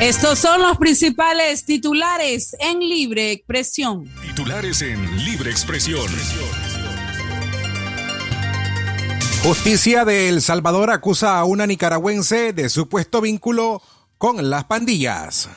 Estos 0.00 0.38
son 0.38 0.60
los 0.62 0.76
principales 0.76 1.64
titulares 1.64 2.54
en 2.60 2.80
libre 2.80 3.32
expresión. 3.32 4.04
Titulares 4.20 4.82
en 4.82 5.24
libre 5.24 5.50
expresión. 5.50 6.06
Justicia 9.42 10.04
de 10.04 10.28
El 10.28 10.42
Salvador 10.42 10.90
acusa 10.90 11.38
a 11.38 11.44
una 11.44 11.66
nicaragüense 11.66 12.52
de 12.52 12.68
supuesto 12.68 13.22
vínculo 13.22 13.80
con 14.18 14.50
las 14.50 14.64
pandillas. 14.64 15.48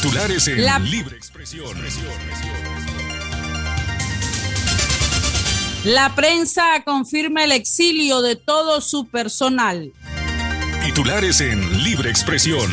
Titulares 0.00 0.48
en 0.48 0.84
libre 0.90 1.16
expresión. 1.16 1.76
La 5.88 6.14
prensa 6.14 6.82
confirma 6.84 7.44
el 7.44 7.52
exilio 7.52 8.20
de 8.20 8.36
todo 8.36 8.82
su 8.82 9.08
personal. 9.08 9.90
Titulares 10.84 11.40
en 11.40 11.82
Libre 11.82 12.10
Expresión. 12.10 12.70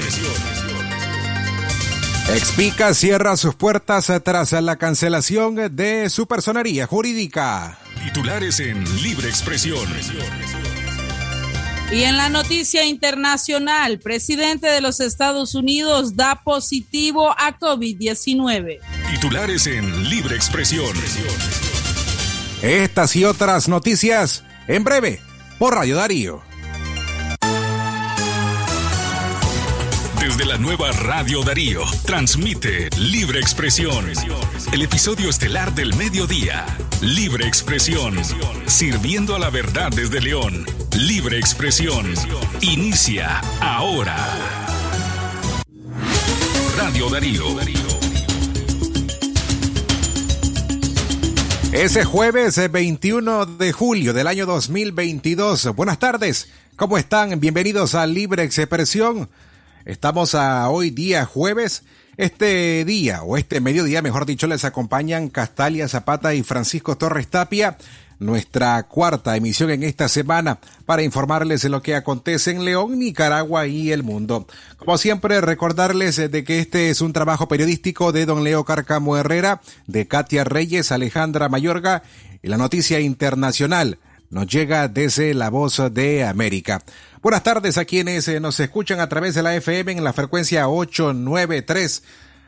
Expica 2.33 2.93
cierra 2.93 3.37
sus 3.37 3.55
puertas 3.55 4.11
tras 4.21 4.51
la 4.51 4.75
cancelación 4.75 5.55
de 5.55 6.09
su 6.09 6.27
personería 6.27 6.87
jurídica. 6.87 7.79
Titulares 8.03 8.59
en 8.59 8.83
Libre 9.01 9.29
Expresión. 9.29 9.87
Y 11.93 12.03
en 12.03 12.17
la 12.17 12.27
noticia 12.27 12.83
internacional, 12.83 13.99
presidente 13.99 14.67
de 14.67 14.81
los 14.81 14.99
Estados 14.99 15.55
Unidos 15.55 16.17
da 16.17 16.41
positivo 16.43 17.29
a 17.29 17.57
COVID-19. 17.57 18.79
Titulares 19.09 19.67
en 19.67 20.09
Libre 20.09 20.35
Expresión. 20.35 20.93
Estas 22.65 23.15
y 23.15 23.23
otras 23.23 23.69
noticias 23.69 24.43
en 24.67 24.83
breve 24.83 25.21
por 25.59 25.75
Radio 25.75 25.97
Darío. 25.97 26.41
Desde 30.19 30.45
la 30.45 30.57
nueva 30.57 30.91
Radio 30.91 31.43
Darío, 31.43 31.81
transmite 32.07 32.89
Libre 32.97 33.39
Expresión. 33.39 34.07
El 34.71 34.81
episodio 34.81 35.29
estelar 35.29 35.75
del 35.75 35.93
mediodía. 35.95 36.65
Libre 37.01 37.47
Expresión. 37.47 38.17
Sirviendo 38.65 39.35
a 39.35 39.39
la 39.39 39.51
verdad 39.51 39.91
desde 39.91 40.19
León. 40.19 40.65
Libre 40.97 41.37
Expresión. 41.37 42.15
Inicia 42.61 43.41
ahora. 43.61 44.17
Radio 46.75 47.11
Darío. 47.11 47.45
Ese 51.75 52.05
jueves 52.05 52.71
21 52.71 53.45
de 53.45 53.73
julio 53.73 54.13
del 54.13 54.27
año 54.27 54.45
2022. 54.45 55.75
Buenas 55.75 55.99
tardes. 55.99 56.47
¿Cómo 56.77 56.97
están? 56.97 57.37
Bienvenidos 57.41 57.95
a 57.95 58.07
Libre 58.07 58.43
Expresión. 58.43 59.29
Estamos 59.83 60.35
a 60.35 60.69
hoy 60.69 60.89
día 60.89 61.25
jueves. 61.25 61.83
Este 62.15 62.85
día, 62.85 63.23
o 63.23 63.35
este 63.35 63.59
mediodía, 63.59 64.01
mejor 64.01 64.25
dicho, 64.25 64.47
les 64.47 64.63
acompañan 64.63 65.27
Castalia 65.27 65.89
Zapata 65.89 66.33
y 66.33 66.43
Francisco 66.43 66.97
Torres 66.97 67.27
Tapia, 67.27 67.77
nuestra 68.19 68.83
cuarta 68.83 69.35
emisión 69.35 69.69
en 69.71 69.83
esta 69.83 70.07
semana 70.07 70.59
para 70.85 71.03
informarles 71.03 71.61
de 71.61 71.69
lo 71.69 71.81
que 71.81 71.95
acontece 71.95 72.51
en 72.51 72.65
León, 72.65 72.99
Nicaragua 72.99 73.67
y 73.67 73.91
el 73.91 74.03
mundo. 74.03 74.47
Como 74.77 74.97
siempre, 74.97 75.41
recordarles 75.41 76.15
de 76.15 76.43
que 76.43 76.59
este 76.59 76.89
es 76.89 77.01
un 77.01 77.13
trabajo 77.13 77.47
periodístico 77.47 78.11
de 78.11 78.25
don 78.25 78.43
Leo 78.43 78.65
Carcamo 78.65 79.17
Herrera, 79.17 79.61
de 79.87 80.07
Katia 80.07 80.43
Reyes, 80.43 80.91
Alejandra 80.91 81.49
Mayorga 81.49 82.03
y 82.41 82.47
la 82.47 82.57
noticia 82.57 82.99
internacional 82.99 83.99
nos 84.29 84.47
llega 84.47 84.87
desde 84.87 85.33
La 85.33 85.49
Voz 85.49 85.81
de 85.91 86.23
América. 86.23 86.83
Buenas 87.21 87.43
tardes 87.43 87.77
a 87.77 87.85
quienes 87.85 88.27
eh, 88.27 88.39
nos 88.39 88.59
escuchan 88.59 88.99
a 88.99 89.09
través 89.09 89.35
de 89.35 89.43
la 89.43 89.55
FM 89.55 89.93
en 89.93 90.03
la 90.03 90.13
frecuencia 90.13 90.67
893. 90.67 92.03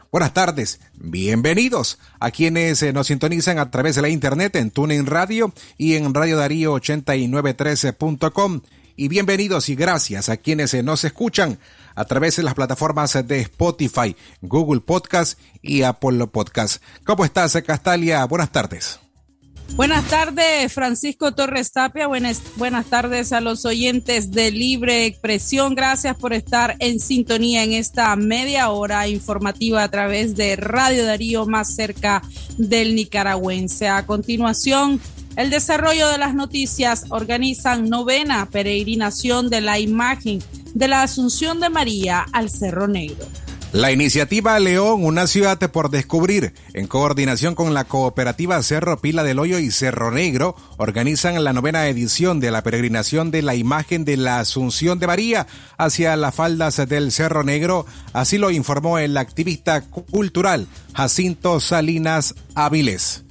Buenas 0.10 0.34
tardes, 0.34 0.80
bienvenidos 0.96 2.00
a 2.20 2.32
quienes 2.32 2.82
eh, 2.82 2.94
nos 2.94 3.08
sintonizan 3.08 3.60
a 3.60 3.70
través 3.72 3.98
de 3.98 4.02
la 4.02 4.10
internet 4.10 4.56
en 4.56 4.72
TuneIn 4.72 5.06
Radio 5.06 5.54
y 5.78 5.96
en 5.96 6.14
Radio 6.14 6.38
Darío 6.38 6.74
8913.com. 6.76 8.62
Y 8.96 9.10
bienvenidos 9.10 9.68
y 9.68 9.76
gracias 9.76 10.30
a 10.30 10.38
quienes 10.38 10.74
eh, 10.74 10.82
nos 10.82 11.04
escuchan 11.04 11.60
a 11.94 12.06
través 12.06 12.38
de 12.38 12.44
las 12.44 12.54
plataformas 12.54 13.14
de 13.28 13.42
Spotify, 13.42 14.16
Google 14.42 14.80
Podcast 14.80 15.38
y 15.62 15.84
Apple 15.84 16.26
Podcast. 16.28 16.82
¿Cómo 17.06 17.26
estás, 17.26 17.62
Castalia? 17.66 18.24
Buenas 18.26 18.52
tardes. 18.52 19.07
Buenas 19.76 20.08
tardes, 20.08 20.74
Francisco 20.74 21.34
Torres 21.34 21.72
Tapia. 21.72 22.08
Buenas, 22.08 22.42
buenas 22.56 22.88
tardes 22.88 23.32
a 23.32 23.42
los 23.42 23.64
oyentes 23.66 24.32
de 24.32 24.52
Libre 24.52 25.06
Expresión. 25.06 25.76
Gracias 25.76 26.16
por 26.16 26.34
estar 26.34 26.76
en 26.80 27.00
sintonía 27.00 27.64
en 27.64 27.74
esta 27.74 28.16
media 28.16 28.72
hora 28.72 29.08
informativa 29.08 29.84
a 29.84 29.92
través 29.92 30.36
de 30.36 30.56
Radio 30.56 31.06
Darío 31.06 31.46
más 31.46 31.76
cerca 31.76 32.24
del 32.58 32.96
nicaragüense. 32.96 33.88
A 33.88 34.06
continuación, 34.08 35.00
el 35.36 35.52
desarrollo 35.52 36.08
de 36.08 36.18
las 36.18 36.34
noticias 36.34 37.06
organizan 37.10 37.90
novena 37.90 38.48
peregrinación 38.50 39.50
de 39.50 39.62
la 39.62 39.78
imagen 39.78 40.42
de 40.74 40.88
la 40.88 41.04
Asunción 41.04 41.60
de 41.60 41.70
María 41.70 42.26
al 42.32 42.50
Cerro 42.50 42.88
Negro. 42.88 43.28
La 43.74 43.92
iniciativa 43.92 44.58
León, 44.62 45.04
una 45.04 45.28
ciudad 45.28 45.60
por 45.72 45.90
descubrir, 45.90 46.54
en 46.74 46.88
coordinación 46.88 47.54
con 47.54 47.74
la 47.74 47.84
cooperativa 47.84 48.64
Cerro 48.64 48.98
Pila 49.02 49.24
del 49.24 49.40
Hoyo 49.40 49.60
y 49.60 49.72
Cerro 49.72 50.10
Negro, 50.10 50.56
organizan 50.78 51.44
la 51.44 51.52
novena 51.52 51.86
edición 51.88 52.40
de 52.40 52.50
la 52.50 52.64
peregrinación 52.64 53.30
de 53.30 53.42
la 53.42 53.56
imagen 53.56 54.06
de 54.06 54.16
la 54.16 54.40
Asunción 54.40 55.00
de 55.00 55.08
María 55.08 55.48
hacia 55.78 56.16
las 56.16 56.34
faldas 56.34 56.78
del 56.88 57.12
Cerro 57.12 57.44
Negro, 57.44 57.86
así 58.14 58.38
lo 58.38 58.52
informó 58.52 59.00
el 59.00 59.18
activista 59.18 59.82
cultural 59.82 60.66
Jacinto 60.94 61.60
Salinas 61.60 62.36
Áviles. 62.56 63.26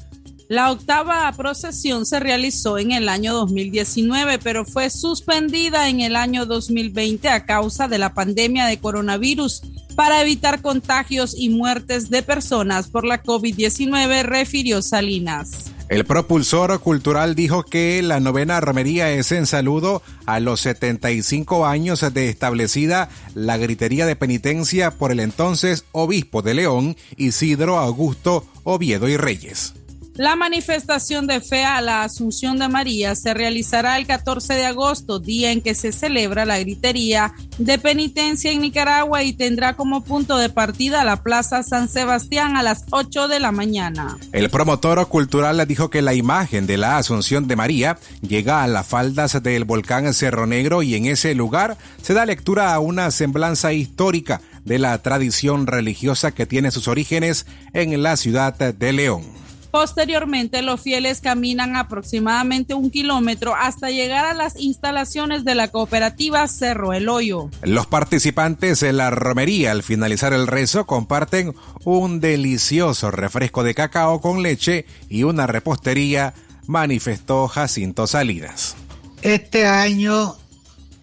La 0.48 0.70
octava 0.70 1.32
procesión 1.32 2.04
se 2.04 2.20
realizó 2.20 2.78
en 2.78 2.92
el 2.92 3.08
año 3.08 3.32
2019, 3.32 4.38
pero 4.38 4.66
fue 4.66 4.90
suspendida 4.90 5.88
en 5.88 6.00
el 6.00 6.14
año 6.14 6.44
2020 6.44 7.28
a 7.30 7.46
causa 7.46 7.88
de 7.88 7.98
la 7.98 8.14
pandemia 8.14 8.66
de 8.66 8.78
coronavirus 8.78 9.62
para 9.96 10.20
evitar 10.20 10.60
contagios 10.60 11.34
y 11.36 11.48
muertes 11.48 12.10
de 12.10 12.22
personas 12.22 12.88
por 12.88 13.04
la 13.04 13.22
COVID-19, 13.22 14.22
refirió 14.22 14.82
Salinas. 14.82 15.72
El 15.88 16.04
propulsor 16.04 16.80
cultural 16.80 17.36
dijo 17.36 17.62
que 17.62 18.02
la 18.02 18.18
novena 18.18 18.60
romería 18.60 19.10
es 19.12 19.30
en 19.30 19.46
saludo 19.46 20.02
a 20.26 20.40
los 20.40 20.60
75 20.60 21.64
años 21.64 22.04
de 22.12 22.28
establecida 22.28 23.08
la 23.34 23.56
gritería 23.56 24.04
de 24.04 24.16
penitencia 24.16 24.90
por 24.90 25.12
el 25.12 25.20
entonces 25.20 25.84
obispo 25.92 26.42
de 26.42 26.54
León, 26.54 26.96
Isidro 27.16 27.78
Augusto 27.78 28.44
Oviedo 28.64 29.08
y 29.08 29.16
Reyes. 29.16 29.75
La 30.16 30.34
manifestación 30.34 31.26
de 31.26 31.42
fe 31.42 31.62
a 31.64 31.82
la 31.82 32.02
Asunción 32.02 32.58
de 32.58 32.68
María 32.68 33.14
se 33.14 33.34
realizará 33.34 33.98
el 33.98 34.06
14 34.06 34.54
de 34.54 34.64
agosto, 34.64 35.18
día 35.18 35.52
en 35.52 35.60
que 35.60 35.74
se 35.74 35.92
celebra 35.92 36.46
la 36.46 36.58
gritería 36.58 37.34
de 37.58 37.78
penitencia 37.78 38.50
en 38.50 38.62
Nicaragua 38.62 39.22
y 39.24 39.34
tendrá 39.34 39.74
como 39.74 40.02
punto 40.04 40.38
de 40.38 40.48
partida 40.48 41.04
la 41.04 41.22
Plaza 41.22 41.62
San 41.62 41.90
Sebastián 41.90 42.56
a 42.56 42.62
las 42.62 42.84
8 42.92 43.28
de 43.28 43.40
la 43.40 43.52
mañana. 43.52 44.16
El 44.32 44.48
promotor 44.48 45.06
cultural 45.08 45.62
dijo 45.68 45.90
que 45.90 46.00
la 46.00 46.14
imagen 46.14 46.66
de 46.66 46.78
la 46.78 46.96
Asunción 46.96 47.46
de 47.46 47.56
María 47.56 47.98
llega 48.26 48.62
a 48.62 48.68
las 48.68 48.86
faldas 48.86 49.42
del 49.42 49.64
volcán 49.64 50.14
Cerro 50.14 50.46
Negro 50.46 50.82
y 50.82 50.94
en 50.94 51.04
ese 51.04 51.34
lugar 51.34 51.76
se 52.00 52.14
da 52.14 52.24
lectura 52.24 52.72
a 52.72 52.78
una 52.78 53.10
semblanza 53.10 53.74
histórica 53.74 54.40
de 54.64 54.78
la 54.78 54.96
tradición 55.02 55.66
religiosa 55.66 56.32
que 56.32 56.46
tiene 56.46 56.70
sus 56.70 56.88
orígenes 56.88 57.44
en 57.74 58.02
la 58.02 58.16
ciudad 58.16 58.54
de 58.54 58.92
León. 58.94 59.45
Posteriormente, 59.76 60.62
los 60.62 60.80
fieles 60.80 61.20
caminan 61.20 61.76
aproximadamente 61.76 62.72
un 62.72 62.90
kilómetro 62.90 63.54
hasta 63.54 63.90
llegar 63.90 64.24
a 64.24 64.32
las 64.32 64.58
instalaciones 64.58 65.44
de 65.44 65.54
la 65.54 65.68
cooperativa 65.68 66.48
Cerro 66.48 66.94
El 66.94 67.10
Hoyo. 67.10 67.50
Los 67.62 67.86
participantes 67.86 68.82
en 68.82 68.96
la 68.96 69.10
romería 69.10 69.72
al 69.72 69.82
finalizar 69.82 70.32
el 70.32 70.46
rezo 70.46 70.86
comparten 70.86 71.54
un 71.84 72.20
delicioso 72.20 73.10
refresco 73.10 73.64
de 73.64 73.74
cacao 73.74 74.22
con 74.22 74.42
leche 74.42 74.86
y 75.10 75.24
una 75.24 75.46
repostería, 75.46 76.32
manifestó 76.66 77.46
Jacinto 77.46 78.06
Salinas. 78.06 78.76
Este 79.20 79.66
año 79.66 80.36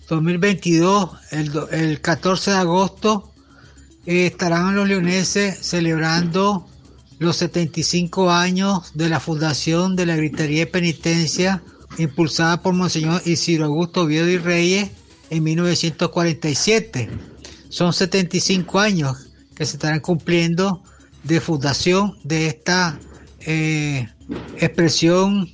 2022, 0.10 1.12
el, 1.30 2.02
14 2.02 2.50
de 2.50 2.58
agosto, 2.58 3.32
eh, 4.08 4.26
estarán 4.26 4.76
los 4.76 4.88
leoneses 4.88 5.60
celebrando 5.62 6.68
los 7.24 7.38
75 7.38 8.30
años 8.32 8.92
de 8.94 9.10
la 9.10 9.20
fundación 9.20 9.96
de 9.96 10.06
la 10.06 10.16
Gritería 10.16 10.60
de 10.60 10.68
Penitencia 10.68 11.64
impulsada 11.98 12.62
por 12.62 12.74
Monseñor 12.74 13.22
Isidro 13.26 13.66
Augusto 13.66 14.02
Oviedo 14.02 14.28
y 14.28 14.38
Reyes 14.38 14.90
en 15.30 15.44
1947. 15.44 17.10
Son 17.70 17.94
75 17.94 18.80
años 18.80 19.30
que 19.56 19.66
se 19.66 19.78
estarán 19.78 20.02
cumpliendo 20.02 20.84
de 21.24 21.40
fundación 21.40 22.18
de 22.24 22.48
esta 22.48 23.00
eh, 23.40 24.10
expresión 24.58 25.50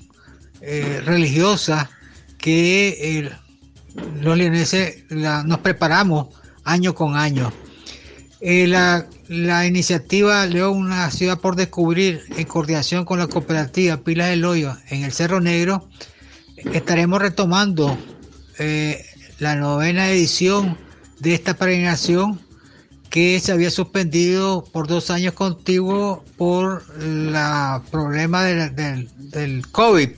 eh, 0.62 1.02
religiosa 1.06 1.90
que 2.38 3.30
los 4.22 4.38
leoneses 4.38 5.04
nos 5.10 5.60
preparamos 5.60 6.28
año 6.64 6.96
con 6.96 7.16
año. 7.16 7.52
La, 8.42 9.06
la, 9.28 9.66
iniciativa 9.66 10.46
León, 10.46 10.78
una 10.78 11.12
ciudad 11.12 11.40
por 11.40 11.56
descubrir, 11.56 12.22
en 12.38 12.46
coordinación 12.46 13.06
con 13.06 13.20
la 13.20 13.28
cooperativa 13.28 13.98
Pilas 13.98 14.30
del 14.30 14.46
Hoyo 14.46 14.76
en 14.90 15.04
el 15.04 15.12
Cerro 15.12 15.42
Negro, 15.42 15.90
estaremos 16.74 17.22
retomando 17.22 17.98
la 19.40 19.56
novena 19.56 20.10
edición 20.10 20.78
de 21.20 21.34
esta 21.34 21.56
peregrinación 21.56 22.40
que 23.10 23.40
se 23.40 23.52
había 23.52 23.72
suspendido 23.72 24.64
por 24.64 24.88
dos 24.88 25.10
años 25.10 25.34
contiguos 25.34 26.20
por 26.38 26.84
el 27.02 27.34
problema 27.90 28.44
del, 28.44 29.68
COVID, 29.72 30.10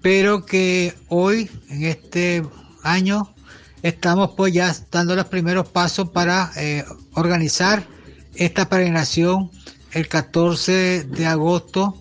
pero 0.00 0.46
que 0.46 0.94
hoy, 1.08 1.50
en 1.68 1.84
este 1.84 2.42
año, 2.82 3.34
estamos 3.82 4.32
pues 4.36 4.52
ya 4.52 4.74
dando 4.90 5.14
los 5.14 5.26
primeros 5.26 5.68
pasos 5.68 6.10
para 6.10 6.50
eh, 6.56 6.84
organizar 7.14 7.86
esta 8.34 8.68
peregrinación 8.68 9.50
el 9.92 10.08
14 10.08 11.04
de 11.04 11.26
agosto. 11.26 12.00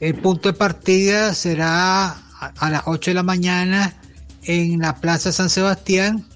El 0.00 0.14
punto 0.16 0.50
de 0.50 0.58
partida 0.58 1.34
será 1.34 2.16
a 2.40 2.70
las 2.70 2.82
8 2.86 3.10
de 3.10 3.14
la 3.14 3.22
mañana 3.22 3.94
en 4.44 4.80
la 4.80 4.96
Plaza 4.96 5.32
San 5.32 5.50
Sebastián. 5.50 6.26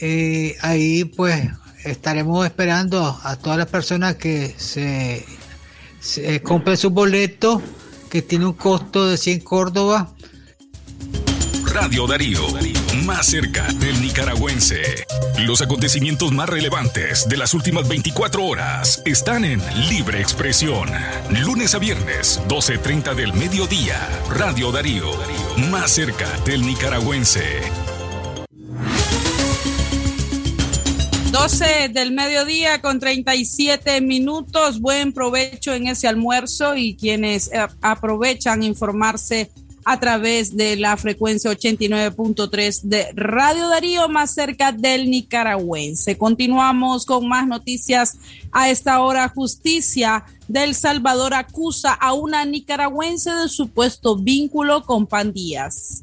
Eh, 0.00 0.56
ahí 0.60 1.04
pues 1.04 1.48
estaremos 1.84 2.44
esperando 2.46 3.18
a 3.22 3.36
todas 3.36 3.58
las 3.58 3.68
personas 3.68 4.16
que 4.16 4.54
se, 4.56 5.24
compren 6.42 6.76
su 6.76 6.90
boleto, 6.90 7.62
que 8.10 8.22
tiene 8.22 8.46
un 8.46 8.52
costo 8.52 9.08
de 9.08 9.16
100 9.16 9.40
Córdoba. 9.40 10.12
Radio 11.64 12.06
Darío, 12.06 12.40
más 13.08 13.24
cerca 13.24 13.66
del 13.80 14.02
nicaragüense. 14.02 15.06
Los 15.38 15.62
acontecimientos 15.62 16.30
más 16.30 16.46
relevantes 16.46 17.26
de 17.26 17.38
las 17.38 17.54
últimas 17.54 17.88
24 17.88 18.44
horas 18.44 19.02
están 19.06 19.46
en 19.46 19.62
Libre 19.88 20.20
Expresión. 20.20 20.90
Lunes 21.30 21.74
a 21.74 21.78
viernes, 21.78 22.38
12.30 22.48 23.14
del 23.14 23.32
mediodía. 23.32 23.96
Radio 24.28 24.70
Darío, 24.72 25.10
más 25.70 25.90
cerca 25.90 26.28
del 26.44 26.66
nicaragüense. 26.66 27.62
12 31.32 31.88
del 31.88 32.12
mediodía 32.12 32.82
con 32.82 33.00
37 33.00 34.02
minutos. 34.02 34.80
Buen 34.80 35.14
provecho 35.14 35.72
en 35.72 35.86
ese 35.86 36.08
almuerzo 36.08 36.76
y 36.76 36.94
quienes 36.94 37.50
eh, 37.54 37.66
aprovechan 37.80 38.62
informarse 38.62 39.50
a 39.88 39.98
través 39.98 40.54
de 40.54 40.76
la 40.76 40.98
frecuencia 40.98 41.50
89.3 41.50 42.82
de 42.82 43.06
Radio 43.14 43.70
Darío 43.70 44.06
más 44.10 44.34
cerca 44.34 44.70
del 44.70 45.08
nicaragüense. 45.08 46.18
Continuamos 46.18 47.06
con 47.06 47.26
más 47.26 47.46
noticias 47.46 48.18
a 48.52 48.68
esta 48.68 49.00
hora. 49.00 49.30
Justicia 49.30 50.26
del 50.46 50.74
Salvador 50.74 51.32
acusa 51.32 51.94
a 51.94 52.12
una 52.12 52.44
nicaragüense 52.44 53.30
de 53.32 53.48
supuesto 53.48 54.14
vínculo 54.14 54.82
con 54.82 55.06
pandillas. 55.06 56.02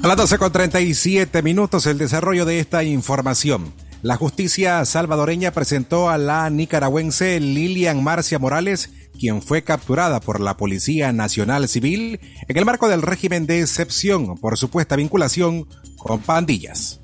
A 0.00 0.06
las 0.06 0.16
12 0.16 0.38
con 0.38 0.52
37 0.52 1.42
minutos 1.42 1.84
el 1.86 1.98
desarrollo 1.98 2.44
de 2.44 2.60
esta 2.60 2.84
información. 2.84 3.72
La 4.04 4.16
justicia 4.16 4.84
salvadoreña 4.84 5.50
presentó 5.50 6.10
a 6.10 6.18
la 6.18 6.48
nicaragüense 6.50 7.40
Lilian 7.40 8.04
Marcia 8.04 8.38
Morales, 8.38 8.90
quien 9.18 9.42
fue 9.42 9.62
capturada 9.62 10.20
por 10.20 10.40
la 10.40 10.56
Policía 10.56 11.12
Nacional 11.12 11.68
Civil 11.68 12.20
en 12.48 12.56
el 12.56 12.64
marco 12.64 12.88
del 12.88 13.02
régimen 13.02 13.46
de 13.46 13.60
excepción 13.60 14.36
por 14.36 14.58
supuesta 14.58 14.96
vinculación 14.96 15.66
con 15.96 16.20
pandillas. 16.20 17.00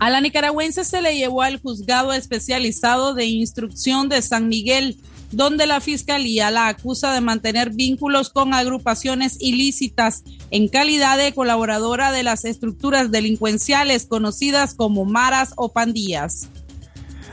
A 0.00 0.10
la 0.10 0.20
nicaragüense 0.20 0.84
se 0.84 1.00
le 1.00 1.16
llevó 1.16 1.42
al 1.42 1.60
juzgado 1.60 2.12
especializado 2.12 3.14
de 3.14 3.26
instrucción 3.26 4.08
de 4.08 4.22
San 4.22 4.48
Miguel 4.48 4.98
donde 5.36 5.66
la 5.66 5.80
Fiscalía 5.80 6.50
la 6.50 6.68
acusa 6.68 7.12
de 7.12 7.20
mantener 7.20 7.70
vínculos 7.70 8.30
con 8.30 8.54
agrupaciones 8.54 9.36
ilícitas 9.40 10.22
en 10.50 10.68
calidad 10.68 11.18
de 11.18 11.32
colaboradora 11.32 12.12
de 12.12 12.22
las 12.22 12.44
estructuras 12.44 13.10
delincuenciales 13.10 14.06
conocidas 14.06 14.74
como 14.74 15.04
maras 15.04 15.52
o 15.56 15.72
pandillas. 15.72 16.48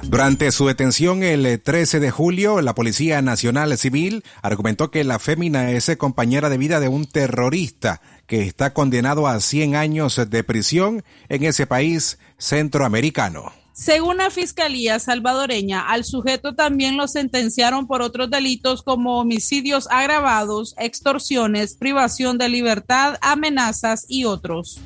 Durante 0.03 0.51
su 0.51 0.67
detención 0.67 1.23
el 1.23 1.61
13 1.61 1.99
de 1.99 2.11
julio, 2.11 2.61
la 2.61 2.75
Policía 2.75 3.21
Nacional 3.21 3.77
Civil 3.77 4.23
argumentó 4.41 4.89
que 4.91 5.03
la 5.03 5.19
fémina 5.19 5.71
es 5.71 5.91
compañera 5.97 6.49
de 6.49 6.57
vida 6.57 6.79
de 6.79 6.87
un 6.87 7.05
terrorista 7.05 8.01
que 8.25 8.41
está 8.41 8.73
condenado 8.73 9.27
a 9.27 9.39
100 9.39 9.75
años 9.75 10.19
de 10.29 10.43
prisión 10.43 11.03
en 11.29 11.43
ese 11.43 11.67
país 11.67 12.17
centroamericano. 12.37 13.53
Según 13.73 14.17
la 14.17 14.29
Fiscalía 14.29 14.99
salvadoreña, 14.99 15.81
al 15.81 16.03
sujeto 16.03 16.55
también 16.55 16.97
lo 16.97 17.07
sentenciaron 17.07 17.87
por 17.87 18.01
otros 18.01 18.29
delitos 18.29 18.83
como 18.83 19.19
homicidios 19.19 19.87
agravados, 19.89 20.75
extorsiones, 20.77 21.75
privación 21.75 22.37
de 22.37 22.49
libertad, 22.49 23.17
amenazas 23.21 24.05
y 24.09 24.25
otros. 24.25 24.81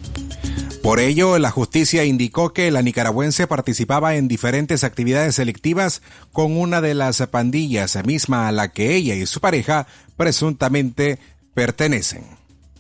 Por 0.86 1.00
ello, 1.00 1.40
la 1.40 1.50
justicia 1.50 2.06
indicó 2.06 2.54
que 2.54 2.70
la 2.70 2.84
nicaragüense 2.84 3.48
participaba 3.48 4.18
en 4.18 4.28
diferentes 4.28 4.84
actividades 4.84 5.36
delictivas 5.36 6.04
con 6.32 6.56
una 6.56 6.80
de 6.80 6.94
las 6.94 7.26
pandillas 7.26 7.98
misma 8.06 8.48
a 8.48 8.52
la 8.52 8.72
que 8.72 8.96
ella 8.96 9.16
y 9.16 9.26
su 9.26 9.40
pareja 9.40 9.88
presuntamente 10.16 11.18
pertenecen. 11.56 12.24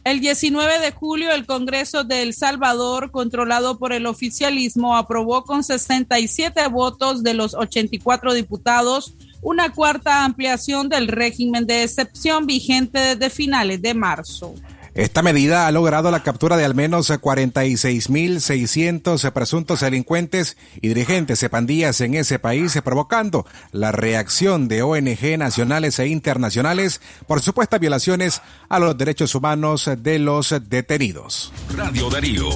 El 0.03 0.19
19 0.19 0.81
de 0.81 0.91
julio, 0.91 1.31
el 1.31 1.47
Congreso 1.47 2.03
de 2.03 2.21
El 2.21 2.35
Salvador, 2.35 3.09
controlado 3.09 3.79
por 3.79 3.91
el 3.91 4.05
oficialismo, 4.05 4.95
aprobó 4.95 5.43
con 5.43 5.63
67 5.63 6.67
votos 6.67 7.23
de 7.23 7.33
los 7.33 7.55
84 7.55 8.35
diputados 8.35 9.15
una 9.41 9.73
cuarta 9.73 10.25
ampliación 10.25 10.89
del 10.89 11.07
régimen 11.07 11.65
de 11.65 11.81
excepción 11.81 12.45
vigente 12.45 12.99
desde 12.99 13.31
finales 13.31 13.81
de 13.81 13.95
marzo. 13.95 14.53
Esta 14.95 15.21
medida 15.21 15.67
ha 15.67 15.71
logrado 15.73 16.09
la 16.09 16.23
captura 16.23 16.55
de 16.55 16.63
al 16.63 16.73
menos 16.73 17.11
46.600 17.11 19.29
presuntos 19.33 19.81
delincuentes 19.81 20.55
y 20.81 20.87
dirigentes 20.87 21.41
de 21.41 21.49
pandillas 21.49 21.99
en 21.99 22.13
ese 22.13 22.39
país, 22.39 22.79
provocando 22.81 23.45
la 23.73 23.91
reacción 23.91 24.69
de 24.69 24.83
ONG 24.83 25.37
nacionales 25.37 25.99
e 25.99 26.07
internacionales 26.07 27.01
por 27.27 27.41
supuestas 27.41 27.81
violaciones 27.81 28.41
a 28.69 28.79
los 28.79 28.97
derechos 28.97 29.35
humanos 29.35 29.89
de 29.97 30.17
los 30.17 30.55
detenidos. 30.69 31.51
Radio 31.75 32.09
Darío, 32.09 32.47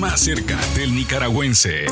más 0.00 0.22
cerca 0.22 0.58
del 0.74 0.92
nicaragüense. 0.92 1.86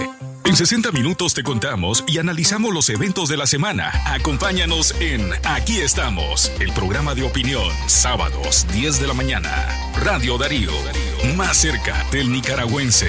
En 0.46 0.54
60 0.54 0.92
minutos 0.92 1.32
te 1.32 1.42
contamos 1.42 2.04
y 2.06 2.18
analizamos 2.18 2.72
los 2.74 2.90
eventos 2.90 3.30
de 3.30 3.38
la 3.38 3.46
semana. 3.46 3.90
Acompáñanos 4.04 4.94
en 5.00 5.30
Aquí 5.42 5.80
estamos, 5.80 6.52
el 6.60 6.70
programa 6.72 7.14
de 7.14 7.22
opinión, 7.22 7.72
sábados 7.86 8.66
10 8.70 9.00
de 9.00 9.06
la 9.06 9.14
mañana. 9.14 9.50
Radio 10.04 10.36
Darío, 10.36 10.70
más 11.34 11.56
cerca 11.56 12.04
del 12.12 12.30
nicaragüense. 12.30 13.08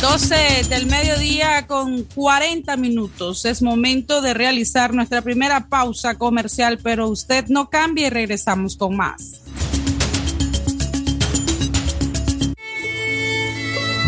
12 0.00 0.64
del 0.70 0.86
mediodía 0.86 1.66
con 1.66 2.04
40 2.04 2.76
minutos. 2.78 3.44
Es 3.44 3.60
momento 3.60 4.22
de 4.22 4.32
realizar 4.32 4.94
nuestra 4.94 5.20
primera 5.20 5.68
pausa 5.68 6.16
comercial, 6.16 6.78
pero 6.82 7.08
usted 7.08 7.44
no 7.48 7.68
cambie 7.68 8.06
y 8.06 8.10
regresamos 8.10 8.76
con 8.76 8.96
más. 8.96 9.42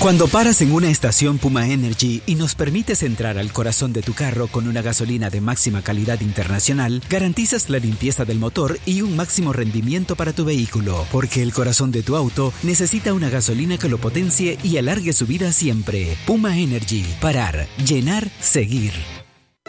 Cuando 0.00 0.28
paras 0.28 0.62
en 0.62 0.72
una 0.72 0.88
estación 0.88 1.36
Puma 1.36 1.68
Energy 1.68 2.22
y 2.24 2.34
nos 2.34 2.54
permites 2.54 3.02
entrar 3.02 3.36
al 3.36 3.52
corazón 3.52 3.92
de 3.92 4.00
tu 4.00 4.14
carro 4.14 4.46
con 4.46 4.66
una 4.66 4.80
gasolina 4.80 5.28
de 5.28 5.42
máxima 5.42 5.82
calidad 5.82 6.22
internacional, 6.22 7.02
garantizas 7.10 7.68
la 7.68 7.80
limpieza 7.80 8.24
del 8.24 8.38
motor 8.38 8.78
y 8.86 9.02
un 9.02 9.14
máximo 9.14 9.52
rendimiento 9.52 10.16
para 10.16 10.32
tu 10.32 10.46
vehículo, 10.46 11.06
porque 11.12 11.42
el 11.42 11.52
corazón 11.52 11.92
de 11.92 12.02
tu 12.02 12.16
auto 12.16 12.54
necesita 12.62 13.12
una 13.12 13.28
gasolina 13.28 13.76
que 13.76 13.90
lo 13.90 13.98
potencie 13.98 14.58
y 14.62 14.78
alargue 14.78 15.12
su 15.12 15.26
vida 15.26 15.52
siempre. 15.52 16.16
Puma 16.26 16.56
Energy, 16.56 17.04
parar, 17.20 17.68
llenar, 17.86 18.30
seguir. 18.40 19.19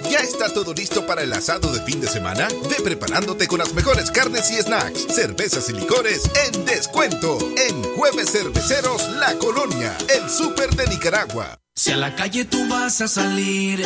¿Ya 0.10 0.20
está 0.20 0.54
todo 0.54 0.74
listo 0.74 1.06
para 1.06 1.24
el 1.24 1.34
asado 1.34 1.72
de 1.72 1.82
fin 1.82 2.02
de 2.02 2.08
semana? 2.08 2.48
Ve 2.70 2.84
preparándote 2.84 3.48
con 3.48 3.60
las 3.60 3.74
mejores 3.74 4.12
carnes 4.12 4.52
y 4.52 4.56
snacks, 4.56 5.08
cervezas 5.14 5.70
y 5.70 5.74
licores 5.74 6.24
en 6.48 6.66
descuento 6.66 7.38
en 7.58 7.84
Jueves 7.96 8.32
Cerveceros 8.32 9.10
La 9.20 9.34
Colonia, 9.36 9.96
el 10.10 10.30
súper 10.30 10.70
de 10.76 10.88
Nicaragua. 10.88 11.58
Si 11.76 11.92
a 11.92 11.98
la 11.98 12.16
calle 12.16 12.46
tú 12.46 12.68
vas 12.68 13.02
a 13.02 13.08
salir, 13.08 13.82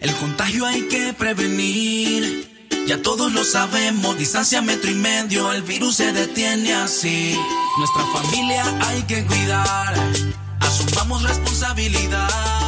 el 0.00 0.14
contagio 0.16 0.66
hay 0.66 0.88
que 0.88 1.12
prevenir. 1.12 2.68
Ya 2.86 3.02
todos 3.02 3.32
lo 3.32 3.44
sabemos, 3.44 4.16
distancia 4.16 4.62
metro 4.62 4.90
y 4.90 4.94
medio, 4.94 5.52
el 5.52 5.62
virus 5.62 5.96
se 5.96 6.12
detiene 6.12 6.74
así. 6.74 7.38
Nuestra 7.78 8.04
familia 8.12 8.64
hay 8.88 9.02
que 9.02 9.24
cuidar, 9.26 9.94
asumamos 10.60 11.22
responsabilidad. 11.22 12.67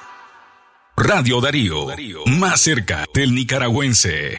Radio 0.97 1.41
Darío, 1.41 1.87
más 2.25 2.61
cerca 2.61 3.05
del 3.13 3.33
nicaragüense. 3.33 4.37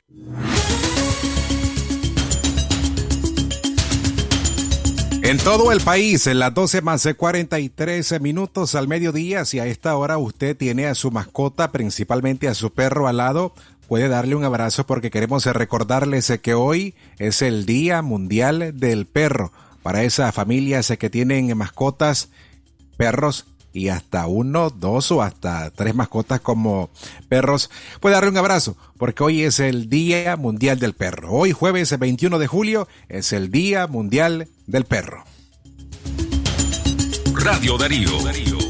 En 5.23 5.39
todo 5.39 5.73
el 5.73 5.81
país, 5.81 6.27
en 6.27 6.39
las 6.39 6.53
12 6.53 6.83
más 6.83 7.03
de 7.05 7.15
43 7.15 8.21
minutos 8.21 8.75
al 8.75 8.87
mediodía, 8.87 9.45
si 9.45 9.61
a 9.61 9.67
esta 9.67 9.97
hora 9.97 10.19
usted 10.19 10.57
tiene 10.57 10.87
a 10.87 10.95
su 10.95 11.11
mascota, 11.11 11.73
principalmente 11.73 12.49
a 12.49 12.55
su 12.55 12.73
perro 12.73 13.09
al 13.09 13.17
lado, 13.17 13.55
puede 13.89 14.09
darle 14.09 14.35
un 14.35 14.45
abrazo 14.45 14.87
porque 14.87 15.11
queremos 15.11 15.47
recordarles 15.47 16.33
que 16.43 16.55
hoy 16.55 16.95
es 17.19 17.43
el 17.43 17.67
Día 17.67 18.03
Mundial 18.03 18.79
del 18.79 19.07
Perro. 19.07 19.53
Para 19.83 20.03
esas 20.05 20.35
familias 20.35 20.93
que 20.99 21.11
tienen 21.11 21.57
mascotas, 21.57 22.29
perros 22.97 23.47
y 23.73 23.88
hasta 23.88 24.26
uno, 24.26 24.71
dos 24.71 25.11
o 25.12 25.23
hasta 25.23 25.71
tres 25.71 25.95
mascotas 25.95 26.41
como 26.41 26.91
perros, 27.29 27.71
puede 28.00 28.14
darle 28.14 28.31
un 28.31 28.37
abrazo, 28.38 28.76
porque 28.99 29.23
hoy 29.23 29.43
es 29.43 29.61
el 29.61 29.88
Día 29.88 30.37
Mundial 30.37 30.79
del 30.79 30.95
Perro. 30.95 31.33
Hoy 31.33 31.52
jueves 31.52 31.99
21 31.99 32.38
de 32.38 32.47
julio 32.47 32.88
es 33.09 33.33
el 33.33 33.50
Día 33.50 33.87
Mundial 33.87 34.49
del 34.67 34.85
Perro. 34.85 35.25
Radio 37.35 37.76
Darío. 37.76 38.62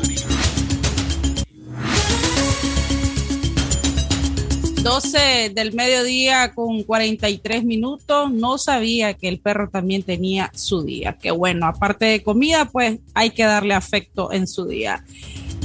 12 4.83 5.53
del 5.55 5.75
mediodía 5.75 6.53
con 6.55 6.83
43 6.83 7.63
minutos. 7.63 8.33
No 8.33 8.59
sabía 8.59 9.15
que 9.15 9.29
el 9.29 9.39
perro 9.39 9.71
también 9.71 10.03
tenía 10.03 10.51
su 10.55 10.83
día. 10.83 11.17
Que 11.19 11.31
bueno, 11.31 11.67
aparte 11.67 12.07
de 12.07 12.23
comida, 12.25 12.65
pues 12.65 12.99
hay 13.15 13.31
que 13.31 13.45
darle 13.45 13.75
afecto 13.75 14.33
en 14.33 14.49
su 14.49 14.67
día. 14.67 15.05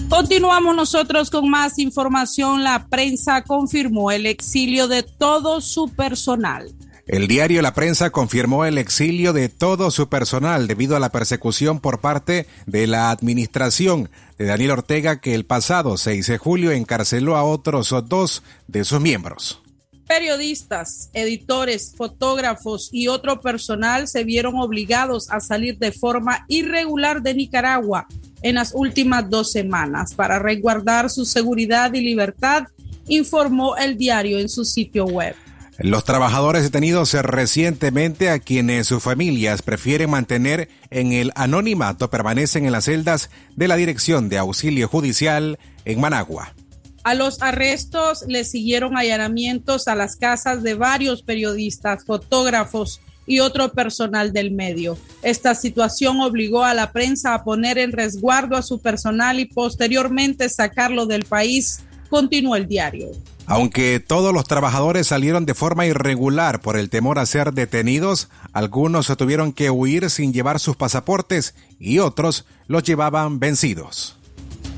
Continuamos 0.07 0.75
nosotros 0.75 1.31
con 1.31 1.49
más 1.49 1.79
información. 1.79 2.63
La 2.63 2.87
prensa 2.87 3.41
confirmó 3.41 4.11
el 4.11 4.27
exilio 4.27 4.87
de 4.87 5.01
todo 5.01 5.61
su 5.61 5.89
personal. 5.89 6.71
El 7.07 7.29
diario 7.29 7.61
La 7.61 7.73
Prensa 7.73 8.09
confirmó 8.09 8.65
el 8.65 8.77
exilio 8.77 9.31
de 9.31 9.47
todo 9.47 9.91
su 9.91 10.09
personal 10.09 10.67
debido 10.67 10.97
a 10.97 10.99
la 10.99 11.09
persecución 11.09 11.79
por 11.79 12.01
parte 12.01 12.47
de 12.65 12.85
la 12.85 13.11
administración 13.11 14.09
de 14.37 14.45
Daniel 14.45 14.71
Ortega 14.71 15.21
que 15.21 15.33
el 15.33 15.45
pasado 15.45 15.95
6 15.95 16.27
de 16.27 16.37
julio 16.37 16.71
encarceló 16.71 17.37
a 17.37 17.45
otros 17.45 17.95
dos 18.09 18.43
de 18.67 18.83
sus 18.83 18.99
miembros. 18.99 19.61
Periodistas, 20.05 21.09
editores, 21.13 21.93
fotógrafos 21.95 22.89
y 22.91 23.07
otro 23.07 23.39
personal 23.39 24.09
se 24.09 24.25
vieron 24.25 24.55
obligados 24.57 25.31
a 25.31 25.39
salir 25.39 25.77
de 25.77 25.93
forma 25.93 26.43
irregular 26.49 27.21
de 27.21 27.35
Nicaragua 27.35 28.05
en 28.41 28.55
las 28.55 28.73
últimas 28.73 29.29
dos 29.29 29.53
semanas 29.53 30.13
para 30.13 30.39
resguardar 30.39 31.09
su 31.09 31.23
seguridad 31.23 31.93
y 31.93 32.01
libertad, 32.01 32.63
informó 33.07 33.77
el 33.77 33.97
diario 33.97 34.39
en 34.39 34.49
su 34.49 34.65
sitio 34.65 35.05
web. 35.05 35.35
Los 35.79 36.05
trabajadores 36.05 36.63
detenidos 36.63 37.13
recientemente 37.13 38.31
a 38.31 38.39
quienes 38.39 38.87
sus 38.87 39.03
familias 39.03 39.61
prefieren 39.61 40.09
mantener 40.09 40.69
en 40.89 41.11
el 41.11 41.31
anonimato 41.35 42.09
permanecen 42.09 42.65
en 42.65 42.71
las 42.71 42.85
celdas 42.85 43.29
de 43.55 43.67
la 43.67 43.75
Dirección 43.75 44.27
de 44.27 44.39
Auxilio 44.39 44.87
Judicial 44.87 45.59
en 45.85 45.99
Managua. 46.01 46.55
A 47.03 47.13
los 47.13 47.43
arrestos 47.43 48.25
le 48.27 48.43
siguieron 48.43 48.97
allanamientos 48.97 49.87
a 49.87 49.93
las 49.93 50.15
casas 50.15 50.63
de 50.63 50.73
varios 50.73 51.21
periodistas, 51.21 52.05
fotógrafos 52.05 52.99
y 53.27 53.39
otro 53.39 53.71
personal 53.71 54.33
del 54.33 54.49
medio. 54.49 54.97
Esta 55.21 55.53
situación 55.53 56.21
obligó 56.21 56.63
a 56.63 56.73
la 56.73 56.91
prensa 56.91 57.35
a 57.35 57.43
poner 57.43 57.77
en 57.77 57.91
resguardo 57.91 58.57
a 58.57 58.63
su 58.63 58.81
personal 58.81 59.39
y 59.39 59.45
posteriormente 59.45 60.49
sacarlo 60.49 61.05
del 61.05 61.25
país, 61.25 61.81
continuó 62.09 62.55
el 62.55 62.67
diario. 62.67 63.11
Aunque 63.49 64.01
todos 64.01 64.33
los 64.33 64.43
trabajadores 64.43 65.07
salieron 65.07 65.45
de 65.45 65.53
forma 65.53 65.85
irregular 65.85 66.59
por 66.59 66.75
el 66.75 66.89
temor 66.89 67.17
a 67.17 67.25
ser 67.25 67.53
detenidos, 67.53 68.27
algunos 68.51 69.07
tuvieron 69.17 69.53
que 69.53 69.69
huir 69.69 70.09
sin 70.09 70.33
llevar 70.33 70.59
sus 70.59 70.75
pasaportes 70.75 71.55
y 71.79 71.99
otros 71.99 72.45
los 72.67 72.83
llevaban 72.83 73.39
vencidos. 73.39 74.17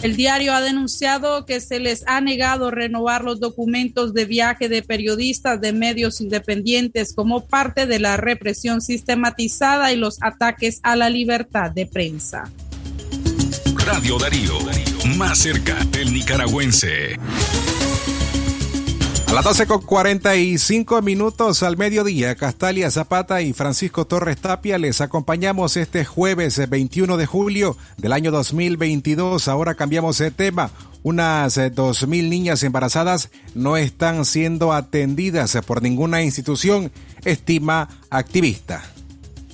El 0.04 0.16
diario 0.16 0.54
ha 0.54 0.62
denunciado 0.62 1.48
que 1.48 1.60
se 1.62 1.80
les 1.80 2.08
ha 2.08 2.22
negado 2.22 2.70
renovar 2.70 3.24
los 3.24 3.40
documentos 3.40 4.14
de 4.14 4.26
viaje 4.26 4.70
de 4.70 4.84
periodistas 4.84 5.60
de 5.60 5.74
medios 5.74 6.22
independientes 6.22 7.14
como 7.14 7.48
parte 7.48 7.88
de 7.88 7.98
la 7.98 8.18
represión 8.18 8.82
sistematizada 8.82 9.92
y 9.92 9.96
los 9.96 10.22
ataques 10.22 10.80
a 10.84 10.96
la 10.96 11.10
libertad 11.10 11.72
de 11.72 11.88
prensa. 11.88 12.52
Radio 13.86 14.20
Darío, 14.20 14.54
más 15.18 15.40
cerca 15.40 15.84
del 15.92 16.14
nicaragüense. 16.14 17.18
A 19.30 19.34
las 19.34 19.44
12 19.44 19.68
con 19.68 19.82
45 19.82 21.04
minutos 21.04 21.62
al 21.62 21.78
mediodía, 21.78 22.34
Castalia 22.34 22.90
Zapata 22.90 23.44
y 23.44 23.54
Francisco 23.54 24.08
Torres 24.08 24.38
Tapia 24.38 24.80
les 24.80 25.02
acompañamos 25.02 25.78
este 25.78 26.04
jueves 26.04 26.68
21 26.68 27.16
de 27.16 27.28
julio 27.28 27.78
del 27.98 28.14
año 28.14 28.32
2022. 28.32 29.48
Ahora 29.48 29.76
cambiamos 29.76 30.18
de 30.18 30.32
tema. 30.32 30.72
Unas 31.04 31.60
2.000 31.60 32.28
niñas 32.28 32.64
embarazadas 32.64 33.30
no 33.54 33.78
están 33.78 34.26
siendo 34.26 34.74
atendidas 34.74 35.56
por 35.64 35.84
ninguna 35.84 36.24
institución, 36.24 36.92
estima 37.24 37.88
activista. 38.10 38.84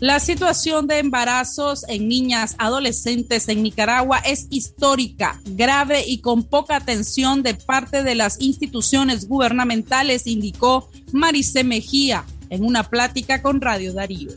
La 0.02 0.20
situación 0.20 0.88
de 0.88 1.00
embarazos 1.00 1.86
en 1.88 2.10
niñas 2.10 2.56
adolescentes 2.58 3.48
en 3.48 3.64
Nicaragua 3.64 4.18
es 4.20 4.48
histórica, 4.50 5.40
grave 5.46 6.04
y 6.06 6.20
con 6.20 6.44
poca 6.44 6.76
atención 6.76 7.44
de 7.44 7.54
parte 7.54 8.04
de 8.04 8.14
las 8.14 8.42
instituciones 8.42 9.26
gubernamentales, 9.28 10.28
indicó 10.28 10.90
Marice 11.14 11.64
Mejía 11.64 12.26
en 12.50 12.66
una 12.66 12.84
plática 12.84 13.42
con 13.42 13.62
Radio 13.62 13.94
Darío. 13.94 14.32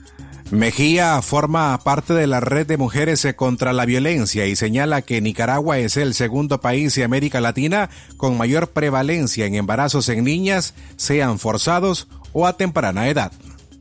Mejía 0.52 1.20
forma 1.22 1.76
parte 1.82 2.14
de 2.14 2.28
la 2.28 2.38
red 2.38 2.66
de 2.66 2.78
mujeres 2.78 3.26
contra 3.36 3.72
la 3.72 3.84
violencia 3.84 4.46
y 4.46 4.54
señala 4.54 5.02
que 5.02 5.20
Nicaragua 5.20 5.78
es 5.78 5.96
el 5.96 6.14
segundo 6.14 6.60
país 6.60 6.94
de 6.94 7.04
América 7.04 7.40
Latina 7.40 7.90
con 8.16 8.38
mayor 8.38 8.70
prevalencia 8.70 9.44
en 9.44 9.56
embarazos 9.56 10.08
en 10.08 10.24
niñas, 10.24 10.72
sean 10.96 11.38
forzados 11.40 12.06
o 12.32 12.46
a 12.46 12.56
temprana 12.56 13.08
edad. 13.08 13.32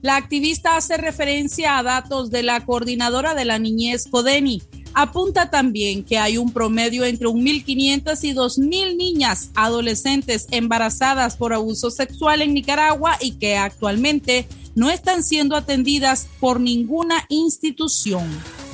La 0.01 0.15
activista 0.15 0.77
hace 0.77 0.97
referencia 0.97 1.77
a 1.77 1.83
datos 1.83 2.29
de 2.29 2.43
la 2.43 2.65
coordinadora 2.65 3.33
de 3.33 3.45
la 3.45 3.57
niñez 3.57 4.07
Codeni. 4.09 4.61
Apunta 4.93 5.49
también 5.49 6.03
que 6.03 6.17
hay 6.17 6.37
un 6.37 6.51
promedio 6.51 7.03
entre 7.03 7.27
1.500 7.27 8.23
y 8.23 8.33
2.000 8.33 8.95
niñas 8.95 9.51
adolescentes 9.55 10.47
embarazadas 10.51 11.35
por 11.35 11.53
abuso 11.53 11.91
sexual 11.91 12.41
en 12.41 12.53
Nicaragua 12.53 13.17
y 13.19 13.33
que 13.33 13.57
actualmente 13.57 14.47
no 14.75 14.89
están 14.91 15.23
siendo 15.23 15.55
atendidas 15.55 16.27
por 16.39 16.59
ninguna 16.59 17.25
institución. 17.29 18.27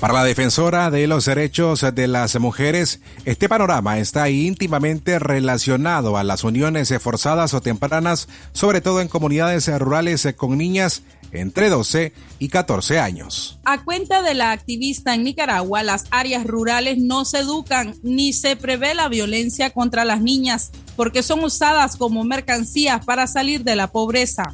Para 0.04 0.16
la 0.16 0.26
defensora 0.26 0.92
de 0.92 1.08
los 1.08 1.24
derechos 1.24 1.86
de 1.96 2.08
las 2.10 2.38
mujeres, 2.38 3.00
este 3.24 3.48
panorama 3.48 4.00
está 4.00 4.30
íntimamente 4.30 5.18
relacionado 5.18 6.18
a 6.18 6.26
las 6.26 6.44
uniones 6.44 6.94
forzadas 7.00 7.54
o 7.54 7.62
tempranas, 7.62 8.28
sobre 8.52 8.82
todo 8.82 9.00
en 9.00 9.08
comunidades 9.08 9.70
rurales 9.80 10.28
con 10.36 10.58
niñas 10.58 11.04
entre 11.32 11.70
12 11.70 12.12
y 12.38 12.50
14 12.50 13.00
años. 13.00 13.60
A 13.64 13.82
cuenta 13.86 14.22
de 14.22 14.34
la 14.34 14.52
activista 14.52 15.16
en 15.16 15.24
Nicaragua, 15.24 15.84
las 15.84 16.04
áreas 16.12 16.46
rurales 16.46 16.98
no 16.98 17.24
se 17.24 17.40
educan 17.40 17.96
ni 18.04 18.34
se 18.34 18.58
prevé 18.58 18.96
la 18.96 19.08
violencia 19.08 19.70
contra 19.70 20.04
las 20.04 20.20
niñas 20.20 20.72
porque 20.98 21.24
son 21.24 21.46
usadas 21.46 21.96
como 21.96 22.26
mercancías 22.26 23.06
para 23.06 23.26
salir 23.26 23.64
de 23.64 23.78
la 23.78 23.88
pobreza. 23.88 24.54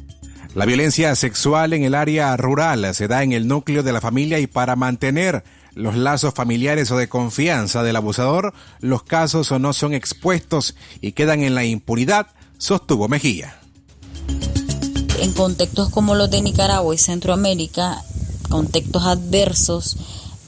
La 0.54 0.66
violencia 0.66 1.14
sexual 1.14 1.72
en 1.74 1.84
el 1.84 1.94
área 1.94 2.36
rural 2.36 2.92
se 2.92 3.06
da 3.06 3.22
en 3.22 3.30
el 3.30 3.46
núcleo 3.46 3.84
de 3.84 3.92
la 3.92 4.00
familia 4.00 4.40
y 4.40 4.48
para 4.48 4.74
mantener 4.74 5.44
los 5.74 5.94
lazos 5.96 6.34
familiares 6.34 6.90
o 6.90 6.96
de 6.96 7.08
confianza 7.08 7.84
del 7.84 7.94
abusador, 7.94 8.52
los 8.80 9.04
casos 9.04 9.52
o 9.52 9.60
no 9.60 9.72
son 9.72 9.94
expuestos 9.94 10.74
y 11.00 11.12
quedan 11.12 11.44
en 11.44 11.54
la 11.54 11.64
impunidad, 11.64 12.26
sostuvo 12.58 13.06
Mejía. 13.06 13.60
En 15.20 15.32
contextos 15.34 15.88
como 15.90 16.16
los 16.16 16.30
de 16.30 16.42
Nicaragua 16.42 16.94
y 16.94 16.98
Centroamérica, 16.98 18.02
contextos 18.48 19.04
adversos 19.04 19.96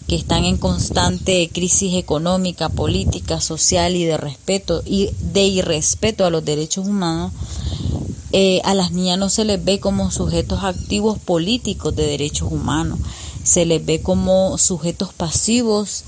que 0.09 0.17
están 0.17 0.45
en 0.45 0.57
constante 0.57 1.49
crisis 1.53 1.95
económica, 1.95 2.69
política, 2.69 3.41
social 3.41 3.95
y 3.95 4.05
de 4.05 4.17
respeto 4.17 4.83
y 4.85 5.11
de 5.21 5.45
irrespeto 5.45 6.27
a 6.27 6.31
los 6.31 6.45
derechos 6.45 6.87
humanos, 6.89 7.33
eh, 8.33 8.63
a 8.65 8.75
las 8.75 8.93
niñas 8.93 9.19
no 9.19 9.29
se 9.29 9.45
les 9.45 9.63
ve 9.63 9.79
como 9.79 10.11
sujetos 10.11 10.65
activos 10.65 11.19
políticos 11.19 11.95
de 11.95 12.07
derechos 12.07 12.51
humanos, 12.51 12.99
se 13.43 13.67
les 13.67 13.85
ve 13.85 14.01
como 14.01 14.57
sujetos 14.57 15.13
pasivos 15.13 16.05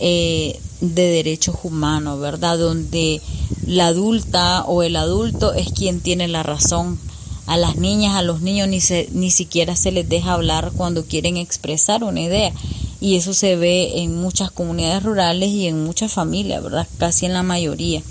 eh, 0.00 0.58
de 0.80 1.10
derechos 1.10 1.56
humanos, 1.62 2.18
¿verdad? 2.18 2.58
Donde 2.58 3.20
la 3.66 3.88
adulta 3.88 4.64
o 4.66 4.82
el 4.82 4.96
adulto 4.96 5.52
es 5.54 5.70
quien 5.70 6.00
tiene 6.00 6.26
la 6.26 6.42
razón. 6.42 6.98
A 7.46 7.56
las 7.56 7.76
niñas, 7.76 8.14
a 8.16 8.22
los 8.22 8.40
niños 8.40 8.68
ni, 8.68 8.80
se, 8.80 9.08
ni 9.12 9.30
siquiera 9.30 9.76
se 9.76 9.92
les 9.92 10.08
deja 10.08 10.32
hablar 10.34 10.72
cuando 10.76 11.04
quieren 11.04 11.36
expresar 11.36 12.02
una 12.04 12.20
idea. 12.20 12.52
Y 13.00 13.16
eso 13.16 13.32
se 13.32 13.56
ve 13.56 14.02
en 14.02 14.16
muchas 14.16 14.50
comunidades 14.50 15.02
rurales 15.02 15.50
y 15.50 15.66
en 15.66 15.84
muchas 15.84 16.12
familias, 16.12 16.62
¿verdad? 16.62 16.86
Casi 16.98 17.26
en 17.26 17.32
la 17.32 17.42
mayoría. 17.42 18.02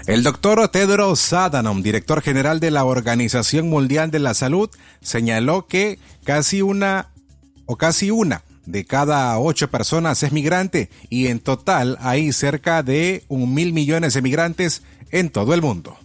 El 0.08 0.24
doctor 0.24 0.66
Tedros 0.70 1.34
Adhanom, 1.34 1.82
director 1.82 2.22
general 2.22 2.60
de 2.60 2.72
la 2.72 2.86
Organización 2.86 3.70
Mundial 3.70 4.12
de 4.12 4.20
la 4.20 4.34
Salud, 4.34 4.70
señaló 5.02 5.68
que 5.68 6.00
casi 6.24 6.62
una 6.62 7.10
o 7.68 7.76
casi 7.76 8.10
una 8.10 8.44
de 8.66 8.86
cada 8.86 9.40
ocho 9.40 9.70
personas 9.70 10.24
es 10.24 10.32
migrante 10.32 10.90
y 11.10 11.28
en 11.28 11.40
total 11.40 11.98
hay 12.02 12.34
cerca 12.34 12.82
de 12.82 13.24
un 13.28 13.54
mil 13.54 13.72
millones 13.72 14.16
de 14.16 14.22
migrantes 14.22 14.82
en 15.12 15.30
todo 15.30 15.54
el 15.54 15.62
mundo. 15.62 15.98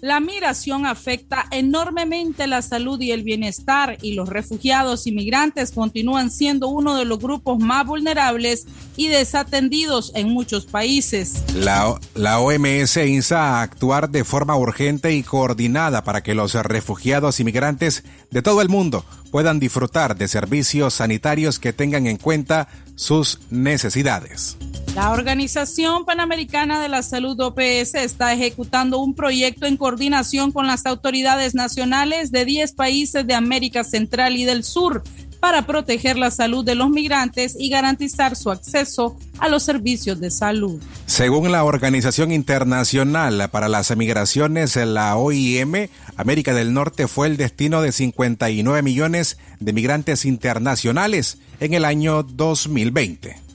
La 0.00 0.18
migración 0.18 0.86
afecta 0.86 1.44
enormemente 1.50 2.46
la 2.46 2.62
salud 2.62 2.98
y 3.02 3.12
el 3.12 3.22
bienestar 3.22 3.98
y 4.00 4.14
los 4.14 4.30
refugiados 4.30 5.06
y 5.06 5.12
migrantes 5.12 5.72
continúan 5.72 6.30
siendo 6.30 6.68
uno 6.68 6.96
de 6.96 7.04
los 7.04 7.18
grupos 7.18 7.58
más 7.58 7.86
vulnerables 7.86 8.66
y 8.96 9.08
desatendidos 9.08 10.12
en 10.14 10.30
muchos 10.30 10.64
países. 10.64 11.42
La, 11.54 12.00
la 12.14 12.40
OMS 12.40 12.96
insta 12.96 13.58
a 13.58 13.62
actuar 13.62 14.08
de 14.08 14.24
forma 14.24 14.56
urgente 14.56 15.14
y 15.14 15.22
coordinada 15.22 16.02
para 16.02 16.22
que 16.22 16.34
los 16.34 16.54
refugiados 16.54 17.38
y 17.38 17.44
migrantes 17.44 18.02
de 18.30 18.40
todo 18.40 18.62
el 18.62 18.70
mundo 18.70 19.04
puedan 19.30 19.60
disfrutar 19.60 20.16
de 20.16 20.28
servicios 20.28 20.94
sanitarios 20.94 21.58
que 21.58 21.72
tengan 21.72 22.06
en 22.06 22.16
cuenta 22.16 22.68
sus 22.94 23.40
necesidades. 23.50 24.56
La 24.94 25.12
Organización 25.12 26.04
Panamericana 26.04 26.82
de 26.82 26.88
la 26.88 27.02
Salud 27.02 27.40
OPS 27.40 27.94
está 27.94 28.32
ejecutando 28.32 28.98
un 28.98 29.14
proyecto 29.14 29.66
en 29.66 29.76
coordinación 29.76 30.50
con 30.50 30.66
las 30.66 30.84
autoridades 30.84 31.54
nacionales 31.54 32.32
de 32.32 32.44
10 32.44 32.72
países 32.72 33.26
de 33.26 33.34
América 33.34 33.84
Central 33.84 34.36
y 34.36 34.44
del 34.44 34.64
Sur 34.64 35.04
para 35.40 35.66
proteger 35.66 36.16
la 36.16 36.30
salud 36.30 36.64
de 36.64 36.74
los 36.74 36.90
migrantes 36.90 37.56
y 37.58 37.70
garantizar 37.70 38.36
su 38.36 38.50
acceso 38.50 39.18
a 39.38 39.48
los 39.48 39.62
servicios 39.62 40.20
de 40.20 40.30
salud. 40.30 40.80
Según 41.06 41.50
la 41.50 41.64
Organización 41.64 42.30
Internacional 42.30 43.48
para 43.50 43.68
las 43.68 43.96
Migraciones, 43.96 44.76
la 44.76 45.16
OIM, 45.16 45.88
América 46.16 46.54
del 46.54 46.72
Norte 46.74 47.08
fue 47.08 47.26
el 47.26 47.36
destino 47.36 47.82
de 47.82 47.92
59 47.92 48.82
millones 48.82 49.38
de 49.58 49.72
migrantes 49.72 50.24
internacionales 50.24 51.38
en 51.58 51.74
el 51.74 51.84
año 51.84 52.22
2020. 52.22 53.49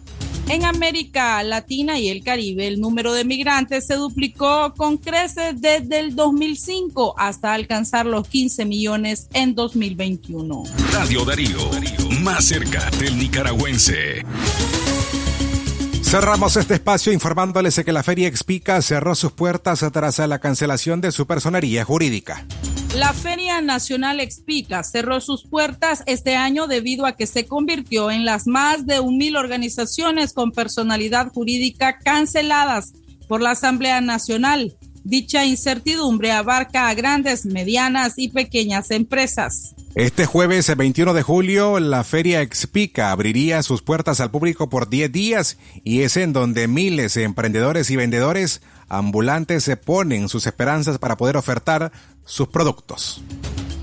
En 0.48 0.64
América 0.64 1.42
Latina 1.42 1.98
y 2.00 2.10
el 2.10 2.24
Caribe, 2.24 2.68
el 2.68 2.80
número 2.80 3.14
de 3.14 3.26
migrantes 3.26 3.88
se 3.88 3.96
duplicó 3.96 4.74
con 4.78 4.98
creces 4.98 5.60
desde 5.60 6.00
el 6.00 6.16
2005 6.16 7.16
hasta 7.18 7.54
alcanzar 7.54 8.06
los 8.06 8.28
15 8.28 8.66
millones 8.66 9.28
en 9.34 9.56
2021. 9.56 10.64
Radio 10.94 11.26
Darío, 11.26 11.58
más 12.22 12.46
cerca 12.46 12.92
del 13.00 13.18
nicaragüense. 13.18 14.24
Cerramos 16.04 16.56
este 16.56 16.76
espacio 16.76 17.12
informándoles 17.12 17.76
de 17.76 17.84
que 17.84 17.92
la 17.92 18.04
Feria 18.04 18.28
Expica 18.28 18.80
cerró 18.84 19.16
sus 19.16 19.32
puertas 19.32 19.84
tras 19.92 20.20
la 20.20 20.40
cancelación 20.40 21.02
de 21.02 21.12
su 21.12 21.26
personería 21.26 21.84
jurídica. 21.84 22.46
La 22.96 23.12
Feria 23.12 23.60
Nacional 23.60 24.22
Expica 24.22 24.82
cerró 24.82 25.20
sus 25.20 25.44
puertas 25.44 26.02
este 26.06 26.38
año 26.38 26.66
debido 26.68 27.06
a 27.06 27.18
que 27.18 27.28
se 27.28 27.46
convirtió 27.46 28.10
en 28.10 28.24
las 28.24 28.48
más 28.48 28.86
de 28.88 29.02
un 29.02 29.18
mil 29.18 29.36
organizaciones 29.36 30.32
con 30.32 30.54
personalidad 30.54 31.28
jurídica 31.34 32.00
canceladas 32.00 32.94
por 33.28 33.42
la 33.42 33.52
Asamblea 33.52 34.00
Nacional. 34.00 34.78
Dicha 35.04 35.44
incertidumbre 35.44 36.32
abarca 36.32 36.88
a 36.88 36.94
grandes, 36.94 37.46
medianas 37.46 38.14
y 38.16 38.30
pequeñas 38.30 38.90
empresas. 38.92 39.76
Este 39.96 40.26
jueves 40.26 40.74
21 40.76 41.14
de 41.14 41.22
julio, 41.22 41.80
la 41.82 42.06
Feria 42.06 42.42
Expica 42.42 43.12
abriría 43.12 43.62
sus 43.62 43.82
puertas 43.82 44.22
al 44.22 44.32
público 44.32 44.70
por 44.70 44.90
10 44.90 45.12
días 45.12 45.58
y 45.84 46.02
es 46.02 46.16
en 46.16 46.32
donde 46.32 46.70
miles 46.70 47.14
de 47.14 47.24
emprendedores 47.24 47.90
y 47.90 47.98
vendedores 47.98 48.62
ambulantes 48.88 49.64
se 49.64 49.78
ponen 49.78 50.30
sus 50.30 50.48
esperanzas 50.48 50.98
para 50.98 51.18
poder 51.18 51.38
ofertar 51.38 51.92
sus 52.26 52.48
productos. 52.48 53.22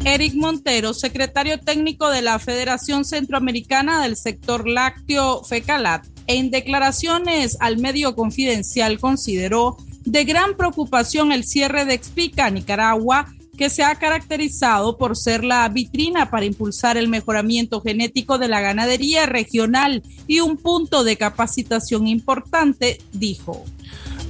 Eric 0.05 0.35
Montero, 0.35 0.94
secretario 0.94 1.61
técnico 1.61 2.11
de 2.11 2.22
la 2.22 2.38
Federación 2.40 3.05
Centroamericana 3.05 4.02
del 4.02 4.16
Sector 4.16 4.68
Lácteo 4.68 5.44
Fecalat, 5.44 6.05
en 6.26 6.50
declaraciones 6.50 7.57
al 7.61 7.78
medio 7.78 8.16
confidencial 8.16 8.98
consideró 8.98 9.76
de 10.05 10.24
gran 10.24 10.57
preocupación 10.57 11.31
el 11.31 11.44
cierre 11.44 11.85
de 11.85 11.94
Expica 11.94 12.50
Nicaragua, 12.50 13.33
que 13.57 13.70
se 13.70 13.85
ha 13.85 13.94
caracterizado 13.94 14.96
por 14.96 15.16
ser 15.16 15.44
la 15.44 15.68
vitrina 15.68 16.31
para 16.31 16.46
impulsar 16.46 16.96
el 16.96 17.09
mejoramiento 17.09 17.81
genético 17.81 18.38
de 18.38 18.48
la 18.48 18.61
ganadería 18.61 19.26
regional 19.26 20.02
y 20.26 20.40
un 20.40 20.57
punto 20.57 21.05
de 21.05 21.16
capacitación 21.16 22.09
importante, 22.09 23.00
dijo. 23.12 23.64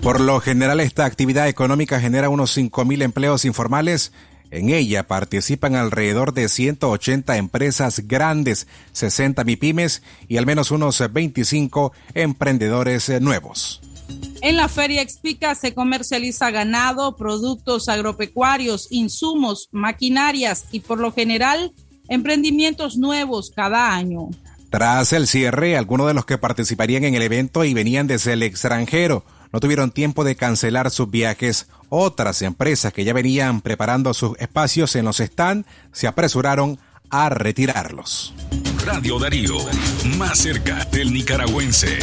Por 0.02 0.20
lo 0.20 0.40
general, 0.40 0.80
esta 0.80 1.04
actividad 1.04 1.46
económica 1.46 2.00
genera 2.00 2.28
unos 2.28 2.58
5.000 2.58 3.04
empleos 3.04 3.44
informales. 3.44 4.12
En 4.50 4.68
ella 4.68 5.06
participan 5.06 5.76
alrededor 5.76 6.34
de 6.34 6.48
180 6.48 7.36
empresas 7.36 8.00
grandes, 8.08 8.66
60 8.90 9.44
MIPIMES 9.44 10.02
y 10.26 10.38
al 10.38 10.44
menos 10.44 10.72
unos 10.72 11.00
25 11.08 11.92
emprendedores 12.14 13.08
nuevos. 13.20 13.80
En 14.40 14.56
la 14.56 14.68
Feria 14.68 15.02
Expica 15.02 15.54
se 15.54 15.72
comercializa 15.72 16.50
ganado, 16.50 17.14
productos 17.14 17.88
agropecuarios, 17.88 18.88
insumos, 18.90 19.68
maquinarias 19.70 20.64
y 20.72 20.80
por 20.80 20.98
lo 20.98 21.12
general 21.12 21.72
emprendimientos 22.08 22.96
nuevos 22.96 23.52
cada 23.54 23.94
año. 23.94 24.30
Tras 24.68 25.12
el 25.12 25.28
cierre, 25.28 25.76
algunos 25.76 26.08
de 26.08 26.14
los 26.14 26.26
que 26.26 26.38
participarían 26.38 27.04
en 27.04 27.14
el 27.14 27.22
evento 27.22 27.64
y 27.64 27.72
venían 27.72 28.08
desde 28.08 28.32
el 28.32 28.42
extranjero 28.42 29.24
no 29.52 29.60
tuvieron 29.60 29.90
tiempo 29.90 30.24
de 30.24 30.36
cancelar 30.36 30.90
sus 30.90 31.10
viajes. 31.10 31.68
Otras 31.88 32.42
empresas 32.42 32.92
que 32.92 33.04
ya 33.04 33.12
venían 33.12 33.60
preparando 33.60 34.14
sus 34.14 34.38
espacios 34.38 34.96
en 34.96 35.04
los 35.04 35.18
stands 35.18 35.68
se 35.92 36.06
apresuraron 36.06 36.78
a 37.10 37.28
retirarlos. 37.28 38.34
Radio 38.84 39.18
Darío, 39.18 39.56
más 40.16 40.38
cerca 40.38 40.84
del 40.86 41.12
nicaragüense. 41.12 41.98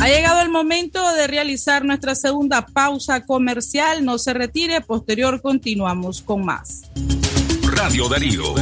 Ha 0.00 0.08
llegado 0.08 0.42
el 0.42 0.48
momento 0.48 1.12
de 1.14 1.28
realizar 1.28 1.84
nuestra 1.84 2.16
segunda 2.16 2.66
pausa 2.66 3.24
comercial. 3.24 4.04
No 4.04 4.18
se 4.18 4.34
retire, 4.34 4.80
posterior 4.80 5.40
continuamos 5.40 6.22
con 6.22 6.44
más. 6.44 6.82
Radio 7.76 8.08
Darío. 8.08 8.52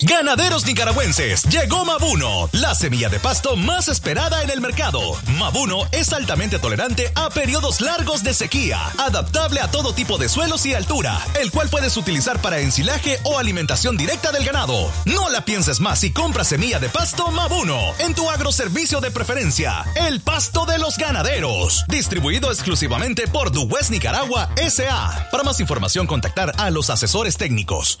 Ganaderos 0.00 0.66
nicaragüenses, 0.66 1.44
llegó 1.44 1.84
Mabuno, 1.84 2.48
la 2.52 2.74
semilla 2.74 3.08
de 3.08 3.20
pasto 3.20 3.54
más 3.54 3.86
esperada 3.86 4.42
en 4.42 4.50
el 4.50 4.60
mercado. 4.60 5.00
Mabuno 5.38 5.86
es 5.92 6.12
altamente 6.12 6.58
tolerante 6.58 7.12
a 7.14 7.30
periodos 7.30 7.80
largos 7.80 8.24
de 8.24 8.34
sequía, 8.34 8.80
adaptable 8.98 9.60
a 9.60 9.70
todo 9.70 9.92
tipo 9.92 10.18
de 10.18 10.28
suelos 10.28 10.66
y 10.66 10.74
altura, 10.74 11.20
el 11.40 11.52
cual 11.52 11.68
puedes 11.68 11.96
utilizar 11.96 12.42
para 12.42 12.58
ensilaje 12.58 13.20
o 13.22 13.38
alimentación 13.38 13.96
directa 13.96 14.32
del 14.32 14.44
ganado. 14.44 14.90
No 15.04 15.28
la 15.28 15.44
pienses 15.44 15.78
más 15.80 16.02
y 16.02 16.12
compra 16.12 16.42
semilla 16.42 16.80
de 16.80 16.88
pasto 16.88 17.30
Mabuno 17.30 17.78
en 18.00 18.14
tu 18.14 18.28
agroservicio 18.28 19.00
de 19.00 19.12
preferencia, 19.12 19.84
el 19.94 20.20
pasto 20.20 20.66
de 20.66 20.78
los 20.78 20.96
ganaderos, 20.96 21.84
distribuido 21.88 22.50
exclusivamente 22.50 23.28
por 23.28 23.52
Duwes 23.52 23.90
Nicaragua 23.90 24.50
SA. 24.68 25.28
Para 25.30 25.44
más 25.44 25.60
información 25.60 26.06
contactar 26.06 26.52
a 26.58 26.70
los 26.70 26.90
asesores 26.90 27.36
técnicos. 27.36 28.00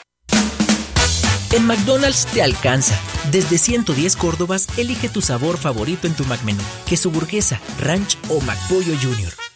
En 1.53 1.65
McDonald's 1.65 2.25
te 2.27 2.41
alcanza. 2.41 2.97
Desde 3.29 3.57
110 3.57 4.15
Córdobas, 4.15 4.67
elige 4.77 5.09
tu 5.09 5.21
sabor 5.21 5.57
favorito 5.57 6.07
en 6.07 6.13
tu 6.13 6.23
McMenú, 6.23 6.63
queso 6.85 7.11
burguesa, 7.11 7.59
ranch 7.79 8.17
o 8.29 8.39
McPollo 8.39 8.95
Junior. 9.01 9.50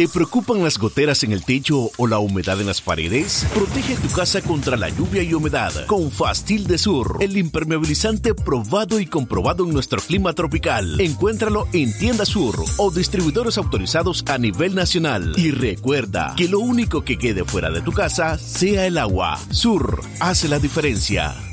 ¿Te 0.00 0.08
preocupan 0.08 0.62
las 0.62 0.78
goteras 0.78 1.24
en 1.24 1.32
el 1.32 1.44
techo 1.44 1.90
o 1.98 2.06
la 2.06 2.20
humedad 2.20 2.58
en 2.58 2.68
las 2.68 2.80
paredes? 2.80 3.46
Protege 3.52 3.96
tu 3.96 4.08
casa 4.08 4.40
contra 4.40 4.78
la 4.78 4.88
lluvia 4.88 5.22
y 5.22 5.34
humedad 5.34 5.84
con 5.84 6.10
Fastil 6.10 6.66
de 6.66 6.78
Sur, 6.78 7.18
el 7.20 7.36
impermeabilizante 7.36 8.32
probado 8.32 8.98
y 8.98 9.04
comprobado 9.04 9.66
en 9.66 9.74
nuestro 9.74 10.00
clima 10.00 10.32
tropical. 10.32 10.98
Encuéntralo 11.02 11.68
en 11.74 11.92
Tienda 11.98 12.24
Sur 12.24 12.64
o 12.78 12.90
distribuidores 12.90 13.58
autorizados 13.58 14.24
a 14.26 14.38
nivel 14.38 14.74
nacional. 14.74 15.34
Y 15.36 15.50
recuerda 15.50 16.32
que 16.34 16.48
lo 16.48 16.60
único 16.60 17.04
que 17.04 17.18
quede 17.18 17.44
fuera 17.44 17.68
de 17.68 17.82
tu 17.82 17.92
casa 17.92 18.38
sea 18.38 18.86
el 18.86 18.96
agua. 18.96 19.38
Sur 19.50 20.00
hace 20.18 20.48
la 20.48 20.58
diferencia. 20.58 21.49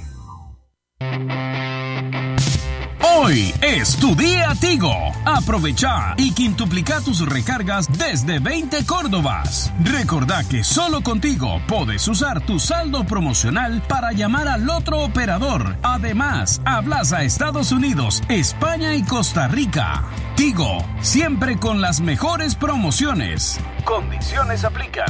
Hoy 3.27 3.53
es 3.61 3.97
tu 3.97 4.15
día 4.15 4.53
Tigo. 4.57 4.93
Aprovecha 5.25 6.15
y 6.15 6.31
quintuplica 6.31 7.01
tus 7.01 7.27
recargas 7.27 7.91
desde 7.91 8.39
20 8.39 8.85
Córdobas. 8.85 9.69
Recordá 9.83 10.45
que 10.45 10.63
solo 10.63 11.01
contigo 11.01 11.61
puedes 11.67 12.07
usar 12.07 12.39
tu 12.45 12.57
saldo 12.57 13.03
promocional 13.03 13.81
para 13.81 14.13
llamar 14.13 14.47
al 14.47 14.69
otro 14.69 15.01
operador. 15.01 15.75
Además, 15.83 16.61
hablas 16.63 17.11
a 17.11 17.23
Estados 17.23 17.73
Unidos, 17.73 18.23
España 18.29 18.95
y 18.95 19.03
Costa 19.03 19.49
Rica. 19.49 20.05
Tigo, 20.37 20.85
siempre 21.01 21.57
con 21.57 21.81
las 21.81 21.99
mejores 21.99 22.55
promociones. 22.55 23.59
Condiciones 23.83 24.63
aplican. 24.63 25.07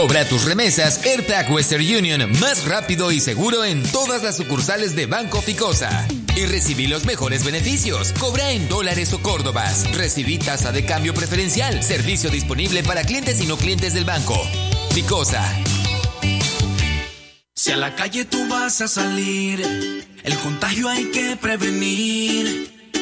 Cobra 0.00 0.24
tus 0.24 0.46
remesas 0.46 1.04
AirTag 1.04 1.52
Western 1.52 1.84
Union 1.84 2.32
más 2.40 2.64
rápido 2.64 3.12
y 3.12 3.20
seguro 3.20 3.66
en 3.66 3.82
todas 3.82 4.22
las 4.22 4.38
sucursales 4.38 4.96
de 4.96 5.04
Banco 5.04 5.42
Ficosa. 5.42 6.08
Y 6.34 6.46
recibí 6.46 6.86
los 6.86 7.04
mejores 7.04 7.44
beneficios. 7.44 8.14
Cobra 8.18 8.50
en 8.52 8.66
dólares 8.66 9.12
o 9.12 9.20
córdobas. 9.20 9.94
Recibí 9.94 10.38
tasa 10.38 10.72
de 10.72 10.86
cambio 10.86 11.12
preferencial. 11.12 11.82
Servicio 11.82 12.30
disponible 12.30 12.82
para 12.82 13.04
clientes 13.04 13.42
y 13.42 13.46
no 13.46 13.58
clientes 13.58 13.92
del 13.92 14.06
banco. 14.06 14.40
Ficosa. 14.94 15.44
Si 17.54 17.70
a 17.70 17.76
la 17.76 17.94
calle 17.94 18.24
tú 18.24 18.48
vas 18.48 18.80
a 18.80 18.88
salir, 18.88 19.60
el 20.24 20.38
contagio 20.38 20.88
hay 20.88 21.10
que 21.10 21.36
prevenir. 21.36 22.79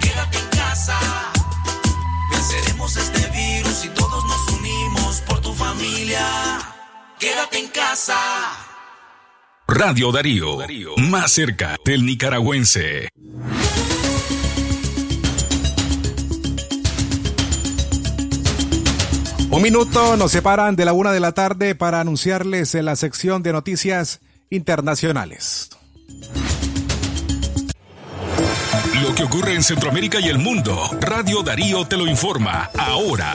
Quédate 0.00 0.38
en 0.38 0.48
casa. 0.48 0.98
Venceremos 2.30 2.96
este 2.96 3.28
virus 3.30 3.84
y 3.84 3.88
todos 3.88 4.24
nos 4.24 4.58
unimos 4.58 5.20
por 5.22 5.40
tu 5.40 5.52
familia. 5.54 6.58
Quédate 7.18 7.58
en 7.58 7.68
casa. 7.68 8.16
Radio 9.66 10.12
Darío, 10.12 10.96
más 10.96 11.32
cerca 11.32 11.76
del 11.84 12.06
nicaragüense. 12.06 13.08
Un 19.50 19.62
minuto 19.62 20.16
nos 20.16 20.30
separan 20.30 20.76
de 20.76 20.84
la 20.84 20.92
una 20.92 21.10
de 21.10 21.20
la 21.20 21.32
tarde 21.32 21.74
para 21.74 22.00
anunciarles 22.00 22.74
en 22.74 22.84
la 22.84 22.96
sección 22.96 23.42
de 23.42 23.52
noticias 23.52 24.20
internacionales. 24.50 25.70
Lo 29.02 29.14
que 29.14 29.22
ocurre 29.22 29.54
en 29.54 29.62
Centroamérica 29.62 30.18
y 30.18 30.28
el 30.28 30.38
mundo, 30.38 30.90
Radio 31.00 31.42
Darío 31.42 31.84
te 31.86 31.96
lo 31.96 32.06
informa 32.06 32.68
ahora. 32.76 33.32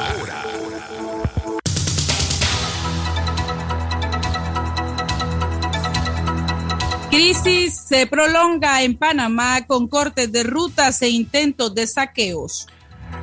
Crisis 7.10 7.80
se 7.88 8.08
prolonga 8.08 8.82
en 8.84 8.98
Panamá 8.98 9.66
con 9.66 9.88
cortes 9.88 10.32
de 10.32 10.44
rutas 10.44 11.02
e 11.02 11.10
intentos 11.10 11.74
de 11.74 11.88
saqueos. 11.88 12.68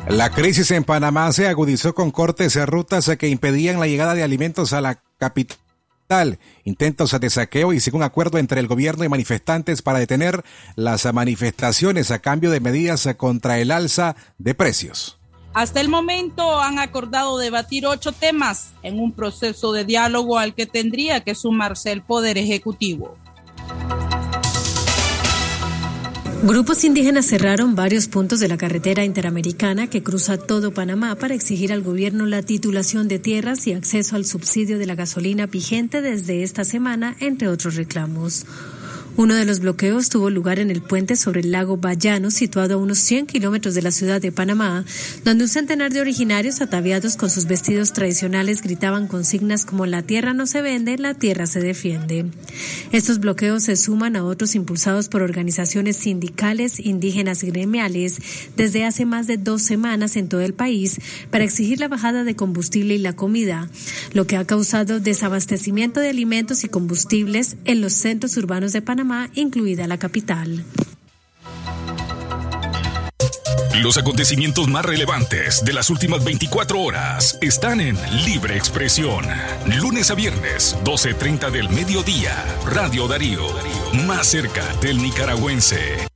La 0.09 0.31
crisis 0.31 0.71
en 0.71 0.85
Panamá 0.85 1.31
se 1.33 1.47
agudizó 1.47 1.95
con 1.95 2.11
cortes 2.11 2.55
de 2.55 2.65
rutas 2.65 3.11
que 3.19 3.29
impedían 3.29 3.81
la 3.81 3.87
llegada 3.87 4.15
de 4.15 4.23
alimentos 4.23 4.73
a 4.73 4.81
la 4.81 5.03
capital, 5.19 5.59
intentos 6.65 7.19
de 7.21 7.31
saqueo 7.31 7.73
y 7.73 7.81
un 7.93 8.03
acuerdo 8.03 8.39
entre 8.39 8.59
el 8.59 8.67
gobierno 8.67 9.05
y 9.05 9.09
manifestantes 9.09 9.81
para 9.81 10.01
detener 10.01 10.43
las 10.75 11.13
manifestaciones 11.13 12.11
a 12.11 12.19
cambio 12.19 12.51
de 12.51 12.59
medidas 12.59 13.09
contra 13.17 13.61
el 13.61 13.71
alza 13.71 14.17
de 14.39 14.55
precios. 14.55 15.19
Hasta 15.53 15.81
el 15.81 15.89
momento 15.89 16.61
han 16.61 16.79
acordado 16.79 17.39
debatir 17.39 17.87
ocho 17.87 18.13
temas 18.13 18.73
en 18.83 18.99
un 18.99 19.13
proceso 19.13 19.73
de 19.73 19.85
diálogo 19.85 20.39
al 20.39 20.55
que 20.55 20.67
tendría 20.67 21.21
que 21.21 21.35
sumarse 21.35 21.93
el 21.93 22.03
Poder 22.03 22.39
Ejecutivo. 22.39 23.17
Grupos 26.43 26.85
indígenas 26.85 27.27
cerraron 27.27 27.75
varios 27.75 28.09
puntos 28.09 28.41
de 28.41 28.49
la 28.49 28.57
carretera 28.57 29.05
interamericana 29.05 29.91
que 29.91 30.03
cruza 30.03 30.39
todo 30.39 30.73
Panamá 30.73 31.15
para 31.17 31.35
exigir 31.35 31.71
al 31.71 31.83
gobierno 31.83 32.25
la 32.25 32.43
titulación 32.43 33.09
de 33.09 33.19
tierras 33.19 33.67
y 33.67 33.75
acceso 33.75 34.17
al 34.17 34.25
subsidio 34.25 34.79
de 34.79 34.87
la 34.87 34.95
gasolina 34.95 35.47
vigente 35.47 36.01
desde 36.01 36.43
esta 36.43 36.65
semana, 36.65 37.15
entre 37.21 37.49
otros 37.49 37.77
reclamos. 37.77 38.47
Uno 39.17 39.35
de 39.35 39.45
los 39.45 39.61
bloqueos 39.61 40.09
tuvo 40.09 40.31
lugar 40.31 40.59
en 40.61 40.71
el 40.71 40.83
puente 40.83 41.17
sobre 41.17 41.41
el 41.41 41.51
lago 41.51 41.77
Bayano, 41.77 42.31
situado 42.31 42.75
a 42.75 42.77
unos 42.79 42.99
100 42.99 43.27
kilómetros 43.27 43.75
de 43.75 43.83
la 43.83 43.91
ciudad 43.91 44.21
de 44.21 44.33
Panamá, 44.33 44.85
donde 45.25 45.45
un 45.45 45.49
centenar 45.51 45.93
de 45.93 46.01
originarios 46.01 46.61
ataviados 46.61 47.17
con 47.17 47.29
sus 47.29 47.47
vestidos 47.47 47.93
tradicionales 47.93 48.63
gritaban 48.63 49.09
consignas 49.09 49.65
como 49.65 49.85
la 49.85 50.03
tierra 50.03 50.33
no 50.33 50.47
se 50.47 50.63
vende, 50.63 50.97
la 50.97 51.15
tierra 51.15 51.47
se 51.47 51.61
defiende. 51.61 52.27
Estos 52.93 53.19
bloqueos 53.19 53.65
se 53.65 53.77
suman 53.77 54.17
a 54.17 54.25
otros 54.25 54.55
impulsados 54.55 55.09
por 55.09 55.23
organizaciones 55.23 55.97
sindicales, 55.97 56.79
indígenas 56.81 57.43
y 57.43 57.49
gremiales 57.49 58.19
desde 58.57 58.85
hace 58.85 59.07
más 59.07 59.27
de 59.27 59.37
dos 59.37 59.63
semanas 59.63 60.17
en 60.17 60.29
todo 60.29 60.41
el 60.41 60.55
país 60.55 61.01
para 61.31 61.45
exigir 61.45 61.81
la 61.81 61.89
bajada 61.89 62.25
de 62.25 62.37
combustible 62.37 62.95
y 62.95 62.99
la 62.99 63.15
comida, 63.15 63.69
lo 64.13 64.27
que 64.27 64.37
ha 64.37 64.45
causado 64.45 65.01
desabastecimiento 65.01 66.01
de 66.01 66.09
alimentos 66.09 66.65
y 66.65 66.69
combustibles 66.69 67.57
en 67.65 67.81
los 67.81 67.93
centros 67.93 68.37
urbanos 68.37 68.73
de 68.73 68.83
Panamá, 68.83 69.00
incluida 69.35 69.87
la 69.87 69.99
capital. 69.99 70.65
Los 73.83 73.97
acontecimientos 73.97 74.69
más 74.69 74.85
relevantes 74.85 75.65
de 75.65 75.73
las 75.73 75.89
últimas 75.89 76.23
24 76.23 76.79
horas 76.81 77.39
están 77.41 77.81
en 77.81 77.97
Libre 78.27 78.57
Expresión. 78.57 79.25
Lunes 79.81 80.11
a 80.11 80.15
viernes, 80.15 80.77
12.30 80.85 81.51
del 81.51 81.71
mediodía. 81.71 82.35
Radio 82.67 83.09
Darío. 83.09 83.47
Más 84.07 84.27
cerca 84.27 84.65
del 84.83 85.01
nicaragüense. 85.01 86.11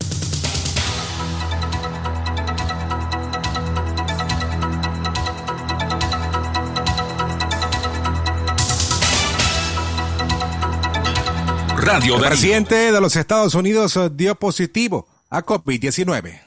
Radio 11.85 12.14
El 12.16 12.23
presidente 12.23 12.92
de 12.92 12.99
los 12.99 13.14
Estados 13.14 13.55
Unidos 13.55 13.94
eh, 13.99 14.09
dio 14.11 14.35
positivo 14.37 15.07
a 15.29 15.44
COVID-19. 15.44 16.40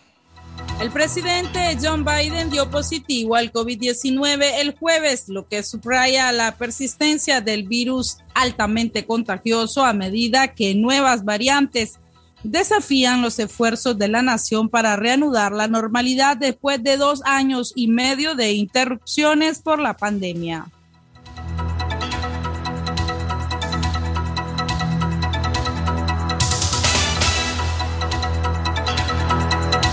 El 0.82 0.89
presidente 0.89 1.78
John 1.80 2.04
Biden 2.04 2.50
dio 2.50 2.71
positivo 2.71 3.36
al 3.36 3.52
COVID-19 3.52 4.62
el 4.62 4.76
jueves, 4.76 5.30
lo 5.30 5.47
que 5.47 5.62
subraya 5.62 6.32
la 6.32 6.58
persistencia 6.58 7.39
del 7.39 7.67
virus 7.67 8.17
altamente 8.34 9.06
contagioso 9.06 9.86
a 9.86 9.93
medida 9.93 10.56
que 10.56 10.73
nuevas 10.73 11.23
variantes 11.23 12.00
desafían 12.41 13.21
los 13.21 13.38
esfuerzos 13.38 13.95
de 14.00 14.08
la 14.08 14.23
nación 14.23 14.69
para 14.69 14.95
reanudar 14.95 15.52
la 15.52 15.67
normalidad 15.67 16.38
después 16.38 16.82
de 16.82 16.97
dos 16.97 17.21
años 17.26 17.73
y 17.76 17.89
medio 17.89 18.34
de 18.34 18.54
interrupciones 18.54 19.60
por 19.60 19.80
la 19.80 19.95
pandemia. 19.97 20.65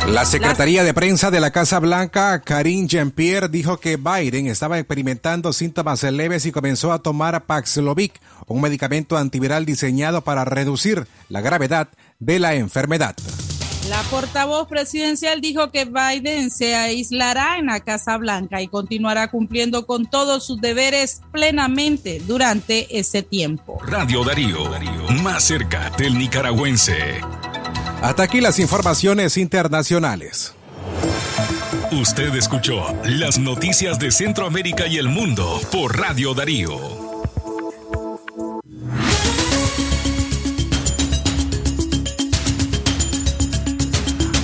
La 0.09 0.27
Secretaría 0.27 0.85
de 0.85 0.93
Prensa 0.93 1.31
de 1.31 1.41
la 1.41 1.51
Casa 1.51 1.81
Blanca, 1.81 2.41
Karine 2.43 2.87
Jean-Pierre, 2.87 3.49
dijo 3.49 3.79
que 3.79 3.97
Biden 3.97 4.47
estaba 4.47 4.79
experimentando 4.79 5.53
síntomas 5.53 6.03
leves 6.03 6.45
y 6.45 6.53
comenzó 6.53 6.93
a 6.93 7.01
tomar 7.01 7.47
Paxlovid, 7.47 8.11
un 8.47 8.61
medicamento 8.61 9.17
antiviral 9.17 9.65
diseñado 9.65 10.23
para 10.23 10.45
reducir 10.45 11.07
la 11.31 11.41
gravedad 11.41 11.89
de 12.19 12.39
la 12.39 12.55
enfermedad. 12.55 13.17
La 13.89 14.03
portavoz 14.05 14.69
presidencial 14.69 15.41
dijo 15.41 15.71
que 15.71 15.87
Biden 15.87 16.51
se 16.51 16.75
aislará 16.75 17.59
en 17.59 17.67
la 17.67 17.81
Casa 17.81 18.17
Blanca 18.19 18.61
y 18.61 18.69
continuará 18.69 19.31
cumpliendo 19.31 19.87
con 19.87 20.07
todos 20.07 20.47
sus 20.47 20.61
deberes 20.61 21.23
plenamente 21.33 22.23
durante 22.27 22.99
ese 22.99 23.23
tiempo. 23.23 23.79
Radio 23.87 24.23
Darío. 24.23 24.71
Más 25.23 25.45
cerca 25.45 25.91
del 25.99 26.17
nicaragüense. 26.19 27.21
Hasta 28.05 28.25
aquí 28.25 28.43
las 28.43 28.59
informaciones 28.59 29.39
internacionales. 29.39 30.55
Usted 31.91 32.35
escuchó 32.35 32.85
las 33.05 33.39
noticias 33.39 33.99
de 33.99 34.11
Centroamérica 34.11 34.87
y 34.87 34.99
el 34.99 35.09
mundo 35.09 35.59
por 35.73 35.99
Radio 35.99 36.35
Darío. 36.35 36.77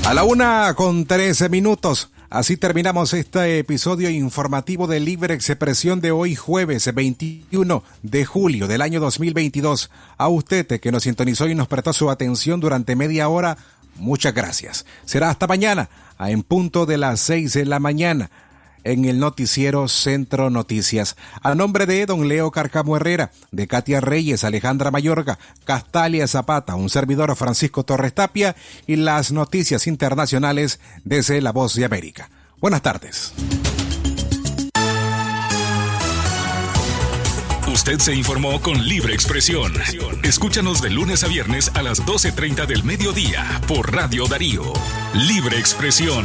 A 0.06 0.14
la 0.14 0.24
una 0.24 0.72
con 0.74 1.04
13 1.04 1.50
minutos. 1.50 2.10
Así 2.30 2.56
terminamos 2.56 3.12
este 3.12 3.58
episodio 3.58 4.08
informativo 4.08 4.86
de 4.86 5.00
Libre 5.00 5.34
Expresión 5.34 6.00
de 6.00 6.12
hoy 6.12 6.36
jueves 6.36 6.88
21 6.94 7.82
de 8.04 8.24
julio 8.24 8.68
del 8.68 8.82
año 8.82 9.00
2022. 9.00 9.90
A 10.16 10.28
usted 10.28 10.78
que 10.78 10.92
nos 10.92 11.02
sintonizó 11.02 11.48
y 11.48 11.56
nos 11.56 11.66
prestó 11.66 11.92
su 11.92 12.08
atención 12.08 12.60
durante 12.60 12.94
media 12.94 13.28
hora, 13.28 13.58
muchas 13.96 14.32
gracias. 14.32 14.86
Será 15.04 15.28
hasta 15.28 15.48
mañana, 15.48 15.90
a 16.18 16.30
en 16.30 16.44
punto 16.44 16.86
de 16.86 16.98
las 16.98 17.18
6 17.18 17.52
de 17.52 17.64
la 17.64 17.80
mañana 17.80 18.30
en 18.84 19.04
el 19.04 19.18
noticiero 19.18 19.88
Centro 19.88 20.50
Noticias. 20.50 21.16
A 21.42 21.54
nombre 21.54 21.86
de 21.86 22.06
don 22.06 22.28
Leo 22.28 22.50
Carcamo 22.50 22.96
Herrera, 22.96 23.30
de 23.50 23.66
Katia 23.66 24.00
Reyes, 24.00 24.44
Alejandra 24.44 24.90
Mayorga, 24.90 25.38
Castalia 25.64 26.26
Zapata, 26.26 26.74
un 26.74 26.90
servidor 26.90 27.34
Francisco 27.36 27.84
Torres 27.84 28.14
Tapia 28.14 28.56
y 28.86 28.96
las 28.96 29.32
noticias 29.32 29.86
internacionales 29.86 30.80
desde 31.04 31.40
La 31.40 31.52
Voz 31.52 31.74
de 31.74 31.84
América. 31.84 32.30
Buenas 32.60 32.82
tardes. 32.82 33.32
Usted 37.72 38.00
se 38.00 38.14
informó 38.14 38.60
con 38.60 38.84
Libre 38.84 39.14
Expresión. 39.14 39.72
Escúchanos 40.24 40.82
de 40.82 40.90
lunes 40.90 41.22
a 41.22 41.28
viernes 41.28 41.70
a 41.74 41.82
las 41.82 42.04
12.30 42.04 42.66
del 42.66 42.82
mediodía 42.82 43.60
por 43.68 43.94
Radio 43.94 44.26
Darío. 44.26 44.72
Libre 45.14 45.56
Expresión. 45.56 46.18